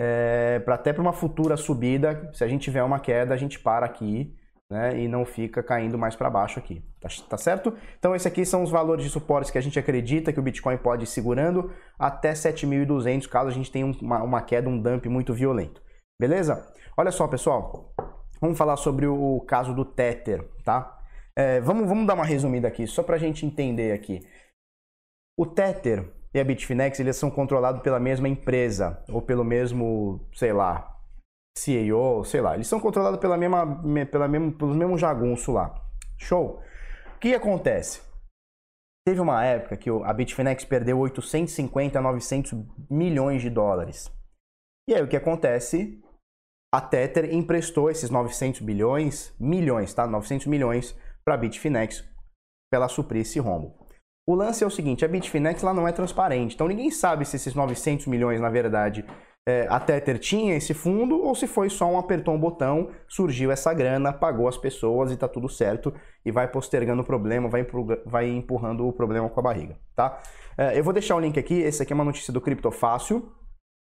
É, 0.00 0.58
para 0.60 0.74
até 0.74 0.92
para 0.92 1.02
uma 1.02 1.12
futura 1.12 1.56
subida, 1.56 2.30
se 2.32 2.42
a 2.42 2.48
gente 2.48 2.62
tiver 2.62 2.82
uma 2.82 2.98
queda, 2.98 3.32
a 3.32 3.36
gente 3.36 3.60
para 3.60 3.86
aqui 3.86 4.36
né, 4.70 4.98
e 4.98 5.06
não 5.06 5.24
fica 5.24 5.62
caindo 5.62 5.98
mais 5.98 6.16
para 6.16 6.28
baixo 6.30 6.58
aqui, 6.58 6.82
tá, 7.00 7.08
tá, 7.28 7.36
certo? 7.36 7.76
Então 7.98 8.14
esses 8.14 8.26
aqui 8.26 8.44
são 8.44 8.62
os 8.62 8.70
valores 8.70 9.04
de 9.04 9.10
suportes 9.10 9.50
que 9.50 9.58
a 9.58 9.60
gente 9.60 9.78
acredita 9.78 10.32
que 10.32 10.40
o 10.40 10.42
Bitcoin 10.42 10.76
pode 10.78 11.04
ir 11.04 11.06
segurando 11.06 11.72
até 11.98 12.32
7.200 12.32 13.28
caso 13.28 13.48
a 13.48 13.52
gente 13.52 13.70
tenha 13.70 13.86
uma, 13.86 14.22
uma 14.22 14.42
queda, 14.42 14.68
um 14.68 14.80
dump 14.80 15.06
muito 15.06 15.32
violento, 15.32 15.80
beleza? 16.20 16.72
Olha 16.96 17.12
só 17.12 17.28
pessoal, 17.28 17.94
vamos 18.40 18.58
falar 18.58 18.76
sobre 18.76 19.06
o 19.06 19.40
caso 19.42 19.74
do 19.74 19.84
Tether, 19.84 20.48
tá? 20.64 20.98
É, 21.36 21.60
vamos, 21.60 21.88
vamos 21.88 22.06
dar 22.06 22.14
uma 22.14 22.24
resumida 22.24 22.66
aqui, 22.66 22.86
só 22.86 23.02
para 23.02 23.16
a 23.16 23.18
gente 23.18 23.44
entender 23.44 23.92
aqui. 23.92 24.26
O 25.36 25.44
Tether 25.44 26.08
e 26.34 26.40
a 26.40 26.44
Bitfinex 26.44 26.98
eles 26.98 27.16
são 27.16 27.30
controlados 27.30 27.80
pela 27.80 28.00
mesma 28.00 28.28
empresa 28.28 29.02
ou 29.08 29.22
pelo 29.22 29.44
mesmo, 29.44 30.20
sei 30.34 30.52
lá, 30.52 30.98
CEO, 31.56 32.24
sei 32.24 32.40
lá, 32.40 32.54
eles 32.54 32.66
são 32.66 32.80
controlados 32.80 33.20
pela 33.20 33.36
mesma, 33.36 33.80
pela 34.10 34.26
mesma, 34.26 34.50
pelos 34.50 34.76
mesmos 34.76 35.00
jagunço 35.00 35.52
lá. 35.52 35.72
Show? 36.18 36.60
O 37.14 37.18
que 37.20 37.34
acontece? 37.34 38.02
Teve 39.06 39.20
uma 39.20 39.44
época 39.44 39.76
que 39.76 39.88
a 39.88 40.12
Bitfinex 40.12 40.64
perdeu 40.64 40.98
850 40.98 41.98
a 41.98 42.02
900 42.02 42.52
milhões 42.90 43.40
de 43.40 43.50
dólares. 43.50 44.10
E 44.88 44.94
aí 44.94 45.02
o 45.02 45.08
que 45.08 45.16
acontece? 45.16 46.02
A 46.74 46.80
Tether 46.80 47.32
emprestou 47.32 47.88
esses 47.88 48.10
900 48.10 48.62
bilhões, 48.62 49.32
milhões, 49.38 49.94
tá? 49.94 50.06
900 50.06 50.48
milhões 50.48 50.98
para 51.24 51.34
a 51.34 51.36
Bitfinex 51.36 52.00
para 52.68 52.80
ela 52.80 52.88
suprir 52.88 53.22
esse 53.22 53.38
rombo. 53.38 53.83
O 54.26 54.34
lance 54.34 54.64
é 54.64 54.66
o 54.66 54.70
seguinte, 54.70 55.04
a 55.04 55.08
Bitfinex 55.08 55.62
lá 55.62 55.74
não 55.74 55.86
é 55.86 55.92
transparente, 55.92 56.54
então 56.54 56.66
ninguém 56.66 56.90
sabe 56.90 57.26
se 57.26 57.36
esses 57.36 57.54
900 57.54 58.06
milhões 58.06 58.40
na 58.40 58.48
verdade 58.48 59.04
é, 59.46 59.66
a 59.68 59.78
Tether 59.78 60.18
tinha 60.18 60.56
esse 60.56 60.72
fundo 60.72 61.22
ou 61.22 61.34
se 61.34 61.46
foi 61.46 61.68
só 61.68 61.86
um 61.86 61.98
apertou 61.98 62.32
um 62.32 62.40
botão, 62.40 62.90
surgiu 63.06 63.50
essa 63.50 63.74
grana, 63.74 64.10
pagou 64.10 64.48
as 64.48 64.56
pessoas 64.56 65.12
e 65.12 65.16
tá 65.16 65.28
tudo 65.28 65.48
certo 65.50 65.92
e 66.24 66.32
vai 66.32 66.48
postergando 66.48 67.02
o 67.02 67.04
problema, 67.04 67.48
vai, 67.48 67.66
vai 68.06 68.30
empurrando 68.30 68.88
o 68.88 68.92
problema 68.92 69.28
com 69.28 69.38
a 69.40 69.42
barriga, 69.42 69.78
tá? 69.94 70.18
É, 70.56 70.78
eu 70.78 70.82
vou 70.82 70.94
deixar 70.94 71.16
o 71.16 71.20
link 71.20 71.38
aqui, 71.38 71.60
esse 71.60 71.82
aqui 71.82 71.92
é 71.92 71.94
uma 71.94 72.04
notícia 72.04 72.32
do 72.32 72.40
Criptofácil, 72.40 73.30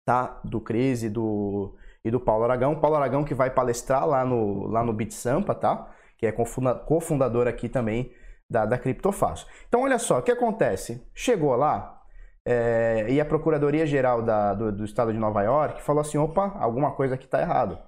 tá? 0.07 0.41
Do 0.45 0.61
Cris 0.61 1.03
e 1.03 1.09
do, 1.09 1.77
e 2.05 2.11
do 2.13 2.21
Paulo 2.21 2.45
Aragão. 2.45 2.79
Paulo 2.79 2.97
Aragão 2.97 3.25
que 3.25 3.35
vai 3.35 3.51
palestrar 3.51 4.07
lá 4.07 4.25
no, 4.25 4.69
lá 4.69 4.85
no 4.85 4.93
BitSampa, 4.93 5.53
tá? 5.53 5.91
Que 6.17 6.27
é 6.27 6.33
cofundador 6.33 7.49
aqui 7.49 7.69
também 7.69 8.13
da, 8.51 8.67
da 8.67 8.77
Criptofácil. 8.77 9.47
Então 9.69 9.83
olha 9.83 9.99
só, 9.99 10.19
o 10.19 10.23
que 10.23 10.33
acontece? 10.33 11.07
Chegou 11.15 11.55
lá, 11.55 12.01
é, 12.45 13.07
e 13.09 13.21
a 13.21 13.25
Procuradoria-Geral 13.25 14.23
do, 14.57 14.73
do, 14.73 14.85
Estado 14.85 15.13
de 15.13 15.19
Nova 15.19 15.43
York 15.43 15.83
falou 15.83 16.01
assim: 16.01 16.19
opa, 16.19 16.57
alguma 16.59 16.93
coisa 16.93 17.15
aqui 17.15 17.25
está 17.25 17.41
errado. 17.41 17.79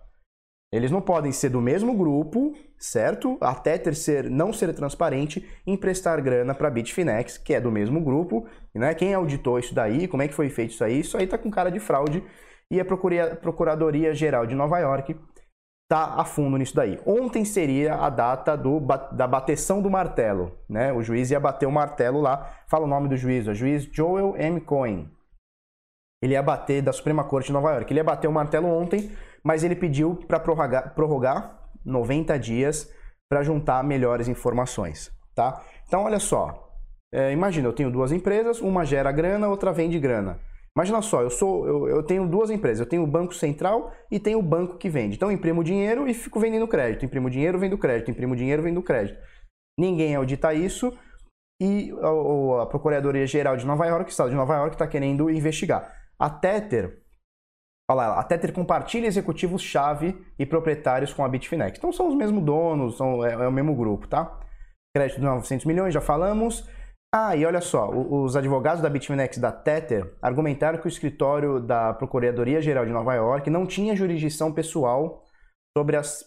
Eles 0.73 0.90
não 0.90 1.02
podem 1.02 1.33
ser 1.33 1.50
do 1.50 1.61
mesmo 1.61 1.95
grupo, 1.95 2.54
certo? 2.78 3.37
Até 3.42 3.76
ter 3.76 3.95
ser, 3.95 4.31
não 4.31 4.54
ser 4.54 4.73
transparente 4.73 5.47
emprestar 5.66 6.23
grana 6.23 6.54
para 6.54 6.71
Bitfinex, 6.71 7.37
que 7.37 7.52
é 7.52 7.61
do 7.61 7.71
mesmo 7.71 8.00
grupo. 8.00 8.47
Né? 8.75 8.95
Quem 8.95 9.12
auditou 9.12 9.59
isso 9.59 9.75
daí? 9.75 10.09
Como 10.09 10.23
é 10.23 10.28
que 10.28 10.35
foi 10.35 10.49
feito 10.49 10.71
isso 10.71 10.83
aí? 10.83 11.00
Isso 11.00 11.19
aí 11.19 11.25
está 11.25 11.37
com 11.37 11.50
cara 11.50 11.71
de 11.71 11.78
fraude. 11.78 12.25
E 12.71 12.81
a 12.81 12.87
Procuradoria-Geral 12.87 14.47
de 14.47 14.54
Nova 14.54 14.78
York 14.78 15.14
tá 15.93 16.15
a 16.17 16.25
fundo 16.25 16.57
nisso 16.57 16.75
daí. 16.75 16.99
Ontem 17.05 17.45
seria 17.45 17.97
a 17.97 18.09
data 18.09 18.57
do, 18.57 18.81
da 18.81 19.27
bateção 19.27 19.83
do 19.83 19.91
martelo, 19.91 20.57
né? 20.67 20.91
O 20.91 21.03
juiz 21.03 21.31
ia 21.31 21.39
bater 21.39 21.67
o 21.67 21.71
martelo 21.71 22.19
lá. 22.19 22.51
Fala 22.67 22.87
o 22.87 22.89
nome 22.89 23.11
do 23.11 23.17
juiz, 23.19 23.47
o 23.47 23.53
juiz 23.53 23.85
Joel 23.93 24.35
M. 24.39 24.59
Cohen. 24.63 25.11
Ele 26.23 26.33
ia 26.33 26.43
bater 26.43 26.81
da 26.81 26.95
Suprema 26.95 27.25
Corte 27.25 27.49
de 27.49 27.53
Nova 27.53 27.73
York. 27.73 27.93
Ele 27.93 28.01
ia 28.01 28.05
bater 28.05 28.27
o 28.27 28.33
martelo 28.33 28.69
ontem, 28.69 29.13
mas 29.45 29.65
ele 29.65 29.77
pediu 29.77 30.17
para 30.27 30.41
prorrogar, 30.41 30.95
prorrogar 30.95 31.59
90 31.85 32.39
dias 32.39 32.91
para 33.29 33.43
juntar 33.43 33.85
melhores 33.85 34.29
informações, 34.29 35.13
tá? 35.35 35.63
Então, 35.87 36.05
olha 36.05 36.19
só. 36.19 36.75
É, 37.13 37.33
imagina, 37.33 37.69
eu 37.69 37.73
tenho 37.75 37.91
duas 37.91 38.13
empresas, 38.13 38.63
uma 38.63 38.87
gera 38.87 39.13
grana, 39.13 39.47
outra 39.47 39.71
vende 39.75 39.99
grana. 40.01 40.39
Imagina 40.76 41.02
só, 41.02 41.21
eu 41.21 41.29
sou, 41.29 41.67
eu, 41.67 41.88
eu, 41.88 42.02
tenho 42.02 42.26
duas 42.26 42.50
empresas, 42.50 42.81
eu 42.81 42.88
tenho 42.88 43.02
o 43.02 43.07
banco 43.07 43.35
central 43.35 43.93
e 44.11 44.19
tenho 44.19 44.38
o 44.38 44.43
banco 44.43 44.79
que 44.79 44.88
vende. 44.88 45.17
Então 45.17 45.31
eu 45.31 45.35
imprimo 45.35 45.62
dinheiro 45.62 46.09
e 46.09 46.14
fico 46.14 46.41
vendendo 46.41 46.67
crédito, 46.67 47.05
imprimo 47.05 47.29
dinheiro, 47.29 47.59
vendo 47.59 47.76
crédito, 47.76 48.11
imprimo 48.11 48.35
dinheiro, 48.35 48.62
vendo 48.62 48.83
crédito. 48.83 49.19
Ninguém 49.79 50.14
audita 50.14 50.55
isso 50.55 50.97
e 51.61 51.93
a, 52.00 52.62
a 52.62 52.67
Procuradoria 52.67 53.26
Geral 53.26 53.57
de 53.57 53.67
Nova 53.67 53.87
York, 53.87 54.07
o 54.07 54.11
Estado 54.11 54.31
de 54.31 54.37
Nova 54.37 54.57
York, 54.57 54.75
está 54.75 54.87
querendo 54.87 55.31
investigar. 55.31 55.95
A 56.19 56.31
Tether, 56.31 57.02
olha 57.91 58.09
lá, 58.09 58.21
a 58.21 58.25
Tether 58.25 58.52
compartilha 58.55 59.07
executivos-chave 59.07 60.25
e 60.38 60.47
proprietários 60.47 61.12
com 61.12 61.23
a 61.23 61.29
Bitfinex. 61.29 61.79
Então 61.79 61.93
são 61.93 62.09
os 62.09 62.14
mesmos 62.14 62.43
donos, 62.43 62.97
são, 62.97 63.25
é, 63.25 63.33
é 63.33 63.49
o 63.49 63.52
mesmo 63.52 63.76
grupo, 63.76 64.09
tá? 64.09 64.41
Crédito 64.97 65.19
de 65.19 65.25
900 65.26 65.67
milhões, 65.67 65.93
já 65.93 66.00
falamos. 66.00 66.67
Ah, 67.14 67.37
e 67.37 67.45
olha 67.45 67.61
só, 67.61 67.90
os 67.90 68.37
advogados 68.37 68.81
da 68.81 68.88
Bitfinex 68.88 69.37
da 69.37 69.52
Tether 69.52 70.16
argumentaram 70.23 70.78
que 70.78 70.87
o 70.87 70.88
escritório 70.88 71.61
da 71.61 71.92
Procuradoria-Geral 71.92 72.87
de 72.87 72.90
Nova 72.90 73.14
York 73.14 73.50
não 73.50 73.66
tinha 73.66 73.95
jurisdição 73.95 74.50
pessoal 74.50 75.23
sobre 75.76 75.97
as 75.97 76.25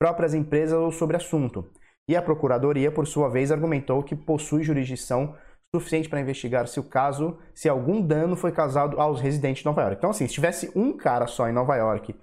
próprias 0.00 0.34
empresas 0.34 0.78
ou 0.78 0.92
sobre 0.92 1.16
assunto. 1.16 1.68
E 2.08 2.14
a 2.14 2.22
Procuradoria, 2.22 2.92
por 2.92 3.04
sua 3.04 3.28
vez, 3.28 3.50
argumentou 3.50 4.04
que 4.04 4.14
possui 4.14 4.62
jurisdição 4.62 5.34
suficiente 5.74 6.08
para 6.08 6.20
investigar 6.20 6.68
se 6.68 6.78
o 6.78 6.88
caso, 6.88 7.36
se 7.52 7.68
algum 7.68 8.00
dano 8.00 8.36
foi 8.36 8.52
causado 8.52 9.00
aos 9.00 9.20
residentes 9.20 9.62
de 9.62 9.66
Nova 9.66 9.82
York. 9.82 9.96
Então, 9.96 10.10
assim, 10.10 10.28
se 10.28 10.34
tivesse 10.34 10.70
um 10.74 10.96
cara 10.96 11.26
só 11.26 11.48
em 11.48 11.52
Nova 11.52 11.74
York 11.74 12.14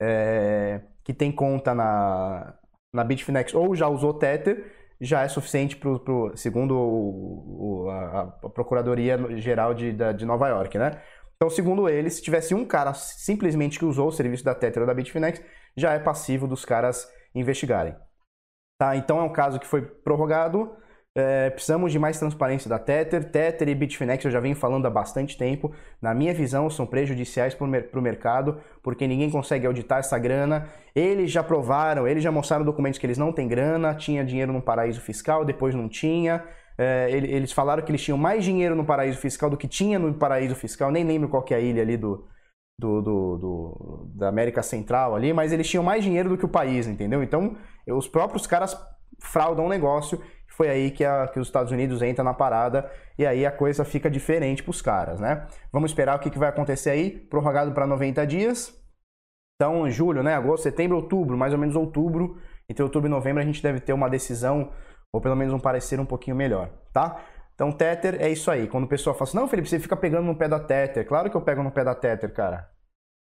é, 0.00 0.82
que 1.02 1.14
tem 1.14 1.32
conta 1.32 1.74
na, 1.74 2.54
na 2.94 3.02
Bitfinex 3.02 3.54
ou 3.54 3.74
já 3.74 3.88
usou 3.88 4.14
Tether, 4.14 4.81
já 5.02 5.22
é 5.22 5.28
suficiente, 5.28 5.76
pro, 5.76 5.98
pro 5.98 6.32
segundo 6.36 6.76
o, 6.76 7.84
o, 7.84 7.90
a, 7.90 8.20
a, 8.20 8.48
Procuradoria 8.48 9.18
Geral 9.38 9.74
de, 9.74 9.92
da, 9.92 10.12
de 10.12 10.24
Nova 10.24 10.48
York, 10.48 10.78
né? 10.78 11.02
Então, 11.34 11.50
segundo 11.50 11.88
eles, 11.88 12.14
se 12.14 12.22
tivesse 12.22 12.54
um 12.54 12.64
cara 12.64 12.94
simplesmente 12.94 13.76
que 13.76 13.84
usou 13.84 14.06
o 14.06 14.12
serviço 14.12 14.44
da 14.44 14.54
Tether 14.54 14.82
ou 14.82 14.86
da 14.86 14.94
Bitfinex, 14.94 15.42
já 15.76 15.92
é 15.92 15.98
passivo 15.98 16.46
dos 16.46 16.64
caras 16.64 17.12
investigarem. 17.34 17.96
Tá? 18.78 18.94
Então, 18.94 19.18
é 19.18 19.22
um 19.24 19.32
caso 19.32 19.58
que 19.58 19.66
foi 19.66 19.82
prorrogado 19.82 20.76
é, 21.14 21.50
precisamos 21.50 21.92
de 21.92 21.98
mais 21.98 22.18
transparência 22.18 22.70
da 22.70 22.78
Tether. 22.78 23.30
Tether 23.30 23.68
e 23.68 23.74
Bitfinex 23.74 24.24
eu 24.24 24.30
já 24.30 24.40
venho 24.40 24.56
falando 24.56 24.86
há 24.86 24.90
bastante 24.90 25.36
tempo. 25.36 25.72
Na 26.00 26.14
minha 26.14 26.32
visão, 26.32 26.70
são 26.70 26.86
prejudiciais 26.86 27.54
para 27.54 27.66
o 27.66 27.68
mer 27.68 27.88
mercado, 27.94 28.58
porque 28.82 29.06
ninguém 29.06 29.30
consegue 29.30 29.66
auditar 29.66 29.98
essa 29.98 30.18
grana. 30.18 30.68
Eles 30.94 31.30
já 31.30 31.42
provaram, 31.42 32.08
eles 32.08 32.22
já 32.22 32.32
mostraram 32.32 32.64
documentos 32.64 32.98
que 32.98 33.06
eles 33.06 33.18
não 33.18 33.32
têm 33.32 33.46
grana, 33.46 33.94
tinha 33.94 34.24
dinheiro 34.24 34.52
no 34.52 34.62
paraíso 34.62 35.00
fiscal, 35.00 35.44
depois 35.44 35.74
não 35.74 35.88
tinha. 35.88 36.44
É, 36.78 37.10
eles 37.10 37.52
falaram 37.52 37.82
que 37.84 37.90
eles 37.92 38.02
tinham 38.02 38.16
mais 38.16 38.42
dinheiro 38.42 38.74
no 38.74 38.84
paraíso 38.84 39.18
fiscal 39.18 39.50
do 39.50 39.56
que 39.58 39.68
tinha 39.68 39.98
no 39.98 40.14
paraíso 40.14 40.54
fiscal. 40.54 40.90
Nem 40.90 41.04
lembro 41.04 41.28
qual 41.28 41.42
que 41.42 41.52
é 41.52 41.58
a 41.58 41.60
ilha 41.60 41.82
ali 41.82 41.98
do, 41.98 42.26
do, 42.78 43.02
do, 43.02 43.36
do, 43.36 44.12
da 44.14 44.28
América 44.28 44.62
Central 44.62 45.14
ali, 45.14 45.32
mas 45.34 45.52
eles 45.52 45.68
tinham 45.68 45.84
mais 45.84 46.02
dinheiro 46.02 46.30
do 46.30 46.38
que 46.38 46.46
o 46.46 46.48
país, 46.48 46.86
entendeu? 46.86 47.22
Então, 47.22 47.56
os 47.86 48.08
próprios 48.08 48.46
caras 48.46 48.74
fraudam 49.20 49.66
o 49.66 49.68
negócio 49.68 50.20
Foi 50.52 50.68
aí 50.68 50.90
que, 50.90 51.04
a, 51.04 51.28
que 51.28 51.40
os 51.40 51.48
Estados 51.48 51.72
Unidos 51.72 52.02
entram 52.02 52.24
na 52.24 52.34
parada 52.34 52.90
e 53.18 53.26
aí 53.26 53.46
a 53.46 53.50
coisa 53.50 53.84
fica 53.84 54.10
diferente 54.10 54.62
para 54.62 54.70
os 54.70 54.82
caras, 54.82 55.18
né? 55.18 55.46
Vamos 55.72 55.90
esperar 55.90 56.16
o 56.16 56.18
que, 56.18 56.30
que 56.30 56.38
vai 56.38 56.50
acontecer 56.50 56.90
aí, 56.90 57.10
prorrogado 57.10 57.72
para 57.72 57.86
90 57.86 58.26
dias. 58.26 58.78
Então, 59.54 59.88
julho, 59.90 60.22
né? 60.22 60.34
Agosto, 60.34 60.64
setembro, 60.64 60.96
outubro, 60.96 61.38
mais 61.38 61.54
ou 61.54 61.58
menos 61.58 61.74
outubro. 61.74 62.38
Entre 62.68 62.82
outubro 62.82 63.08
e 63.08 63.10
novembro 63.10 63.42
a 63.42 63.46
gente 63.46 63.62
deve 63.62 63.80
ter 63.80 63.92
uma 63.94 64.10
decisão, 64.10 64.72
ou 65.12 65.20
pelo 65.20 65.36
menos 65.36 65.54
um 65.54 65.58
parecer 65.58 65.98
um 65.98 66.06
pouquinho 66.06 66.36
melhor, 66.36 66.70
tá? 66.92 67.22
Então, 67.54 67.72
Tether 67.72 68.16
é 68.20 68.28
isso 68.28 68.50
aí. 68.50 68.66
Quando 68.66 68.84
o 68.84 68.88
pessoal 68.88 69.14
fala 69.14 69.28
assim, 69.28 69.36
não, 69.36 69.48
Felipe, 69.48 69.68
você 69.68 69.78
fica 69.78 69.96
pegando 69.96 70.26
no 70.26 70.36
pé 70.36 70.48
da 70.48 70.60
Tether. 70.60 71.06
Claro 71.06 71.30
que 71.30 71.36
eu 71.36 71.42
pego 71.42 71.62
no 71.62 71.70
pé 71.70 71.84
da 71.84 71.94
Tether, 71.94 72.32
cara. 72.32 72.68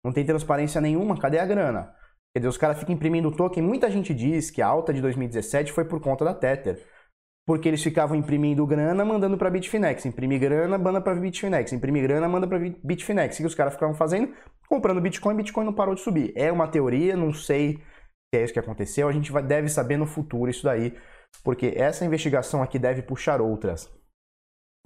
Não 0.05 0.13
tem 0.13 0.25
transparência 0.25 0.81
nenhuma, 0.81 1.19
cadê 1.19 1.39
a 1.39 1.47
grana? 1.47 1.93
Quer 2.33 2.41
dizer, 2.41 2.49
os 2.49 2.57
caras 2.57 2.79
ficam 2.79 2.95
imprimindo 2.95 3.31
token. 3.31 3.63
Muita 3.63 3.91
gente 3.91 4.15
diz 4.15 4.51
que 4.51 4.63
a 4.63 4.67
alta 4.67 4.95
de 4.95 5.01
2017 5.01 5.73
foi 5.73 5.85
por 5.85 6.01
conta 6.01 6.25
da 6.25 6.35
Tether. 6.35 6.83
Porque 7.49 7.67
eles 7.67 7.83
ficavam 7.83 8.15
imprimindo 8.15 8.67
grana, 8.67 9.07
mandando 9.07 9.39
para 9.39 9.49
Bitfinex. 9.49 10.05
Imprime 10.05 10.39
grana, 10.39 10.77
manda 10.77 11.01
para 11.01 11.15
Bitfinex. 11.15 11.73
Imprime 11.73 12.03
grana, 12.03 12.29
manda 12.29 12.47
para 12.47 12.59
Bitfinex. 12.59 13.39
Que 13.39 13.47
os 13.47 13.55
caras 13.55 13.73
ficavam 13.73 13.95
fazendo? 13.95 14.35
Comprando 14.69 15.01
Bitcoin, 15.01 15.35
Bitcoin 15.35 15.65
não 15.65 15.73
parou 15.73 15.95
de 15.95 16.03
subir. 16.03 16.31
É 16.37 16.53
uma 16.53 16.69
teoria, 16.69 17.17
não 17.17 17.33
sei 17.33 17.79
se 17.79 18.39
é 18.39 18.45
isso 18.45 18.53
que 18.53 18.59
aconteceu. 18.59 19.09
A 19.09 19.13
gente 19.13 19.33
vai, 19.33 19.43
deve 19.43 19.71
saber 19.71 19.97
no 19.97 20.05
futuro 20.05 20.51
isso 20.51 20.65
daí. 20.65 20.95
Porque 21.43 21.73
essa 21.75 22.05
investigação 22.05 22.63
aqui 22.63 22.79
deve 22.79 23.01
puxar 23.01 23.41
outras. 23.41 23.91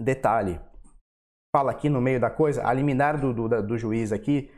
Detalhe. 0.01 0.61
Fala 1.53 1.73
aqui 1.73 1.89
no 1.89 2.01
meio 2.01 2.21
da 2.21 2.31
coisa, 2.31 2.65
a 2.65 2.73
liminar 2.73 3.21
do, 3.21 3.35
do, 3.35 3.61
do 3.61 3.77
juiz 3.77 4.13
aqui 4.13 4.49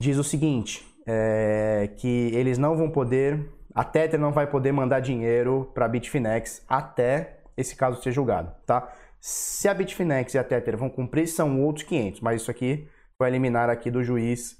diz 0.00 0.18
o 0.18 0.24
seguinte: 0.24 0.86
é, 1.04 1.88
que 1.96 2.30
eles 2.32 2.58
não 2.58 2.76
vão 2.76 2.92
poder, 2.92 3.57
a 3.78 3.84
Tether 3.84 4.18
não 4.18 4.32
vai 4.32 4.46
poder 4.46 4.72
mandar 4.72 5.00
dinheiro 5.00 5.70
para 5.72 5.84
a 5.84 5.88
Bitfinex 5.88 6.64
até 6.68 7.40
esse 7.56 7.76
caso 7.76 8.02
ser 8.02 8.10
julgado, 8.10 8.52
tá? 8.66 8.92
Se 9.20 9.68
a 9.68 9.74
Bitfinex 9.74 10.34
e 10.34 10.38
a 10.38 10.42
Tether 10.42 10.76
vão 10.76 10.88
cumprir, 10.88 11.26
são 11.28 11.62
outros 11.62 11.86
500, 11.86 12.20
mas 12.20 12.42
isso 12.42 12.50
aqui 12.50 12.88
foi 13.16 13.28
eliminar 13.28 13.70
aqui 13.70 13.90
do 13.90 14.02
juiz 14.02 14.58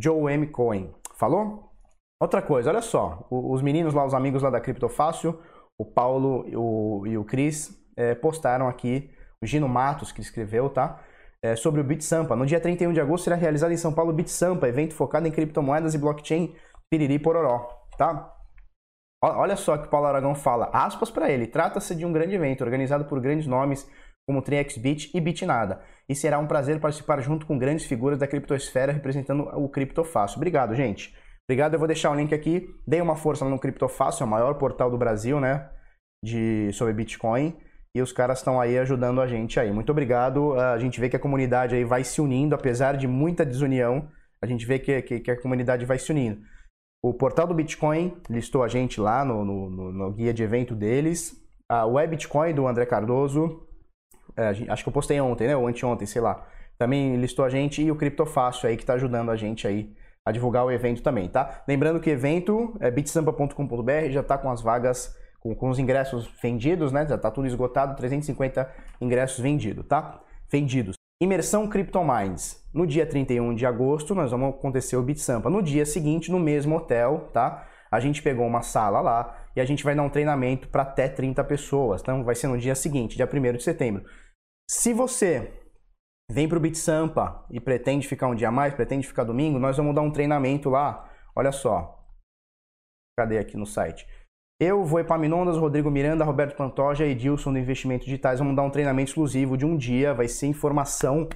Joe 0.00 0.32
M. 0.32 0.46
Cohen. 0.48 0.94
Falou? 1.14 1.72
Outra 2.20 2.42
coisa, 2.42 2.70
olha 2.70 2.82
só, 2.82 3.26
os 3.30 3.62
meninos 3.62 3.94
lá, 3.94 4.04
os 4.04 4.12
amigos 4.12 4.42
lá 4.42 4.50
da 4.50 4.60
Criptofácil, 4.60 5.40
o 5.80 5.84
Paulo 5.84 6.44
e 7.06 7.16
o 7.16 7.24
Cris, 7.24 7.70
é, 7.96 8.14
postaram 8.14 8.68
aqui, 8.68 9.10
o 9.42 9.46
Gino 9.46 9.68
Matos 9.68 10.12
que 10.12 10.20
escreveu, 10.20 10.68
tá? 10.68 11.00
é, 11.42 11.56
sobre 11.56 11.80
o 11.80 11.84
BitSampa. 11.84 12.34
No 12.36 12.44
dia 12.44 12.60
31 12.60 12.92
de 12.92 13.00
agosto 13.00 13.24
será 13.24 13.36
realizado 13.36 13.72
em 13.72 13.76
São 13.76 13.92
Paulo 13.92 14.10
o 14.10 14.14
BitSampa, 14.14 14.68
evento 14.68 14.94
focado 14.94 15.26
em 15.26 15.30
criptomoedas 15.30 15.94
e 15.94 15.98
blockchain 15.98 16.54
piriri 16.90 17.18
pororó, 17.18 17.68
tá? 17.96 18.34
Olha 19.22 19.56
só 19.56 19.76
que 19.76 19.86
o 19.86 19.90
Paulo 19.90 20.06
Aragão 20.06 20.34
fala, 20.34 20.70
aspas 20.72 21.10
para 21.10 21.30
ele, 21.30 21.46
trata-se 21.46 21.94
de 21.94 22.06
um 22.06 22.12
grande 22.12 22.36
evento 22.36 22.62
organizado 22.62 23.04
por 23.04 23.20
grandes 23.20 23.46
nomes 23.46 23.88
como 24.26 24.42
TriXBit 24.42 25.10
e 25.12 25.20
Bitnada, 25.20 25.80
e 26.08 26.14
será 26.14 26.38
um 26.38 26.46
prazer 26.46 26.78
participar 26.78 27.20
junto 27.20 27.46
com 27.46 27.58
grandes 27.58 27.86
figuras 27.86 28.18
da 28.18 28.26
criptosfera 28.26 28.92
representando 28.92 29.48
o 29.54 29.68
Criptofácil. 29.68 30.36
Obrigado, 30.36 30.74
gente. 30.74 31.14
Obrigado, 31.48 31.74
eu 31.74 31.78
vou 31.78 31.88
deixar 31.88 32.10
o 32.10 32.14
link 32.14 32.34
aqui. 32.34 32.68
Dei 32.86 33.00
uma 33.00 33.16
força 33.16 33.44
lá 33.44 33.50
no 33.50 33.58
Criptofácil, 33.58 34.22
é 34.22 34.26
o 34.26 34.30
maior 34.30 34.54
portal 34.54 34.90
do 34.90 34.98
Brasil, 34.98 35.40
né, 35.40 35.68
de 36.22 36.70
sobre 36.74 36.92
Bitcoin 36.92 37.56
e 37.94 38.02
os 38.02 38.12
caras 38.12 38.38
estão 38.38 38.60
aí 38.60 38.78
ajudando 38.78 39.20
a 39.20 39.26
gente 39.26 39.58
aí. 39.58 39.72
Muito 39.72 39.90
obrigado. 39.90 40.58
A 40.58 40.78
gente 40.78 41.00
vê 41.00 41.08
que 41.08 41.16
a 41.16 41.20
comunidade 41.20 41.74
aí 41.74 41.84
vai 41.84 42.04
se 42.04 42.20
unindo, 42.20 42.54
apesar 42.54 42.96
de 42.96 43.08
muita 43.08 43.44
desunião, 43.44 44.08
a 44.42 44.46
gente 44.46 44.64
vê 44.64 44.78
que, 44.78 45.02
que, 45.02 45.20
que 45.20 45.30
a 45.30 45.40
comunidade 45.40 45.84
vai 45.84 45.98
se 45.98 46.12
unindo. 46.12 46.40
O 47.02 47.14
portal 47.14 47.46
do 47.46 47.54
Bitcoin 47.54 48.16
listou 48.28 48.62
a 48.62 48.68
gente 48.68 49.00
lá 49.00 49.24
no, 49.24 49.44
no, 49.44 49.92
no 49.92 50.12
guia 50.12 50.34
de 50.34 50.42
evento 50.42 50.74
deles. 50.74 51.36
A 51.68 51.86
Web 51.86 52.12
Bitcoin 52.12 52.54
do 52.54 52.66
André 52.66 52.86
Cardoso, 52.86 53.66
é, 54.36 54.48
acho 54.68 54.82
que 54.82 54.88
eu 54.88 54.92
postei 54.92 55.20
ontem, 55.20 55.46
né? 55.46 55.56
Ou 55.56 55.68
anteontem, 55.68 56.06
sei 56.06 56.20
lá. 56.20 56.46
Também 56.76 57.16
listou 57.16 57.44
a 57.44 57.48
gente 57.48 57.82
e 57.82 57.90
o 57.90 57.96
Criptofácil 57.96 58.68
aí 58.68 58.76
que 58.76 58.82
está 58.82 58.94
ajudando 58.94 59.30
a 59.30 59.36
gente 59.36 59.66
aí 59.66 59.94
a 60.24 60.32
divulgar 60.32 60.64
o 60.64 60.70
evento 60.70 61.02
também, 61.02 61.28
tá? 61.28 61.62
Lembrando 61.66 62.00
que 62.00 62.10
o 62.10 62.12
evento 62.12 62.76
é 62.80 62.90
bitsampa.com.br, 62.90 64.10
já 64.10 64.20
está 64.20 64.36
com 64.36 64.50
as 64.50 64.60
vagas 64.60 65.16
com, 65.40 65.54
com 65.54 65.70
os 65.70 65.78
ingressos 65.78 66.28
vendidos, 66.42 66.92
né? 66.92 67.06
Já 67.06 67.14
está 67.14 67.30
tudo 67.30 67.46
esgotado, 67.46 67.96
350 67.96 68.70
ingressos 69.00 69.38
vendidos, 69.38 69.86
tá? 69.86 70.20
Vendidos. 70.50 70.97
Imersão 71.20 71.66
CryptoMinds. 71.66 72.64
No 72.72 72.86
dia 72.86 73.04
31 73.04 73.52
de 73.54 73.66
agosto, 73.66 74.14
nós 74.14 74.30
vamos 74.30 74.50
acontecer 74.50 74.96
o 74.96 75.02
BitSampa. 75.02 75.50
No 75.50 75.60
dia 75.60 75.84
seguinte, 75.84 76.30
no 76.30 76.38
mesmo 76.38 76.76
hotel, 76.76 77.28
tá? 77.32 77.66
A 77.90 77.98
gente 77.98 78.22
pegou 78.22 78.46
uma 78.46 78.62
sala 78.62 79.00
lá 79.00 79.36
e 79.56 79.60
a 79.60 79.64
gente 79.64 79.82
vai 79.82 79.96
dar 79.96 80.02
um 80.02 80.10
treinamento 80.10 80.68
para 80.68 80.82
até 80.82 81.08
30 81.08 81.42
pessoas. 81.42 82.02
Então 82.02 82.22
vai 82.22 82.36
ser 82.36 82.46
no 82.46 82.56
dia 82.56 82.76
seguinte, 82.76 83.16
dia 83.16 83.28
1 83.28 83.56
de 83.56 83.62
setembro. 83.64 84.04
Se 84.70 84.92
você 84.92 85.52
vem 86.30 86.48
para 86.48 86.58
o 86.58 86.60
BitSampa 86.60 87.44
e 87.50 87.58
pretende 87.58 88.06
ficar 88.06 88.28
um 88.28 88.34
dia 88.34 88.52
mais, 88.52 88.74
pretende 88.74 89.06
ficar 89.06 89.24
domingo, 89.24 89.58
nós 89.58 89.76
vamos 89.76 89.96
dar 89.96 90.02
um 90.02 90.12
treinamento 90.12 90.70
lá. 90.70 91.10
Olha 91.34 91.50
só. 91.50 92.06
Cadê 93.18 93.38
aqui 93.38 93.56
no 93.56 93.66
site? 93.66 94.06
Eu, 94.60 94.84
vou 94.84 94.98
Epaminondas, 94.98 95.56
Rodrigo 95.56 95.88
Miranda, 95.88 96.24
Roberto 96.24 96.56
Pantoja 96.56 97.06
e 97.06 97.12
Edilson 97.12 97.52
do 97.52 97.60
Investimentos 97.60 98.06
Digitais 98.06 98.40
vamos 98.40 98.56
dar 98.56 98.62
um 98.62 98.70
treinamento 98.70 99.10
exclusivo 99.10 99.56
de 99.56 99.64
um 99.64 99.76
dia, 99.76 100.12
vai 100.12 100.26
ser 100.26 100.48
informação 100.48 101.28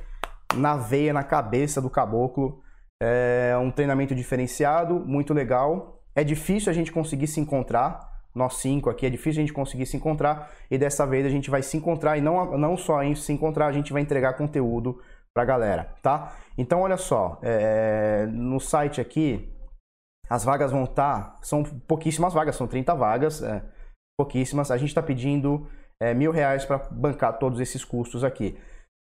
na 0.57 0.77
veia, 0.77 1.13
na 1.13 1.23
cabeça 1.23 1.81
do 1.81 1.89
caboclo. 1.89 2.61
É 3.01 3.57
um 3.57 3.71
treinamento 3.71 4.13
diferenciado, 4.13 4.99
muito 4.99 5.33
legal. 5.33 6.03
É 6.17 6.25
difícil 6.25 6.69
a 6.69 6.73
gente 6.73 6.91
conseguir 6.91 7.29
se 7.29 7.39
encontrar, 7.39 8.11
nós 8.35 8.55
cinco 8.57 8.91
aqui, 8.91 9.07
é 9.07 9.11
difícil 9.11 9.41
a 9.41 9.47
gente 9.47 9.53
conseguir 9.53 9.87
se 9.87 9.97
encontrar 9.97 10.51
e 10.69 10.77
dessa 10.77 11.07
vez 11.07 11.25
a 11.25 11.31
gente 11.31 11.49
vai 11.49 11.63
se 11.63 11.77
encontrar 11.77 12.19
e 12.19 12.21
não, 12.21 12.59
não 12.59 12.77
só 12.77 13.05
em 13.05 13.15
se 13.15 13.33
encontrar, 13.33 13.69
a 13.69 13.73
gente 13.73 13.93
vai 13.93 14.03
entregar 14.03 14.33
conteúdo 14.33 15.01
pra 15.33 15.45
galera, 15.45 15.95
tá? 16.03 16.33
Então 16.59 16.81
olha 16.81 16.97
só, 16.97 17.39
é, 17.41 18.27
no 18.29 18.59
site 18.59 19.01
aqui 19.01 19.52
as 20.29 20.45
vagas 20.45 20.73
vão 20.73 20.85
estar, 20.85 21.33
tá, 21.33 21.39
são 21.43 21.63
pouquíssimas 21.63 22.33
vagas, 22.33 22.57
são 22.57 22.67
30 22.67 22.95
vagas, 22.95 23.43
é, 23.43 23.63
pouquíssimas. 24.19 24.71
A 24.71 24.77
gente 24.77 24.89
está 24.89 25.03
pedindo 25.03 25.67
é, 26.01 26.15
mil 26.15 26.33
reais 26.33 26.65
para 26.65 26.79
bancar 26.91 27.39
todos 27.39 27.61
esses 27.61 27.85
custos 27.85 28.25
aqui. 28.25 28.59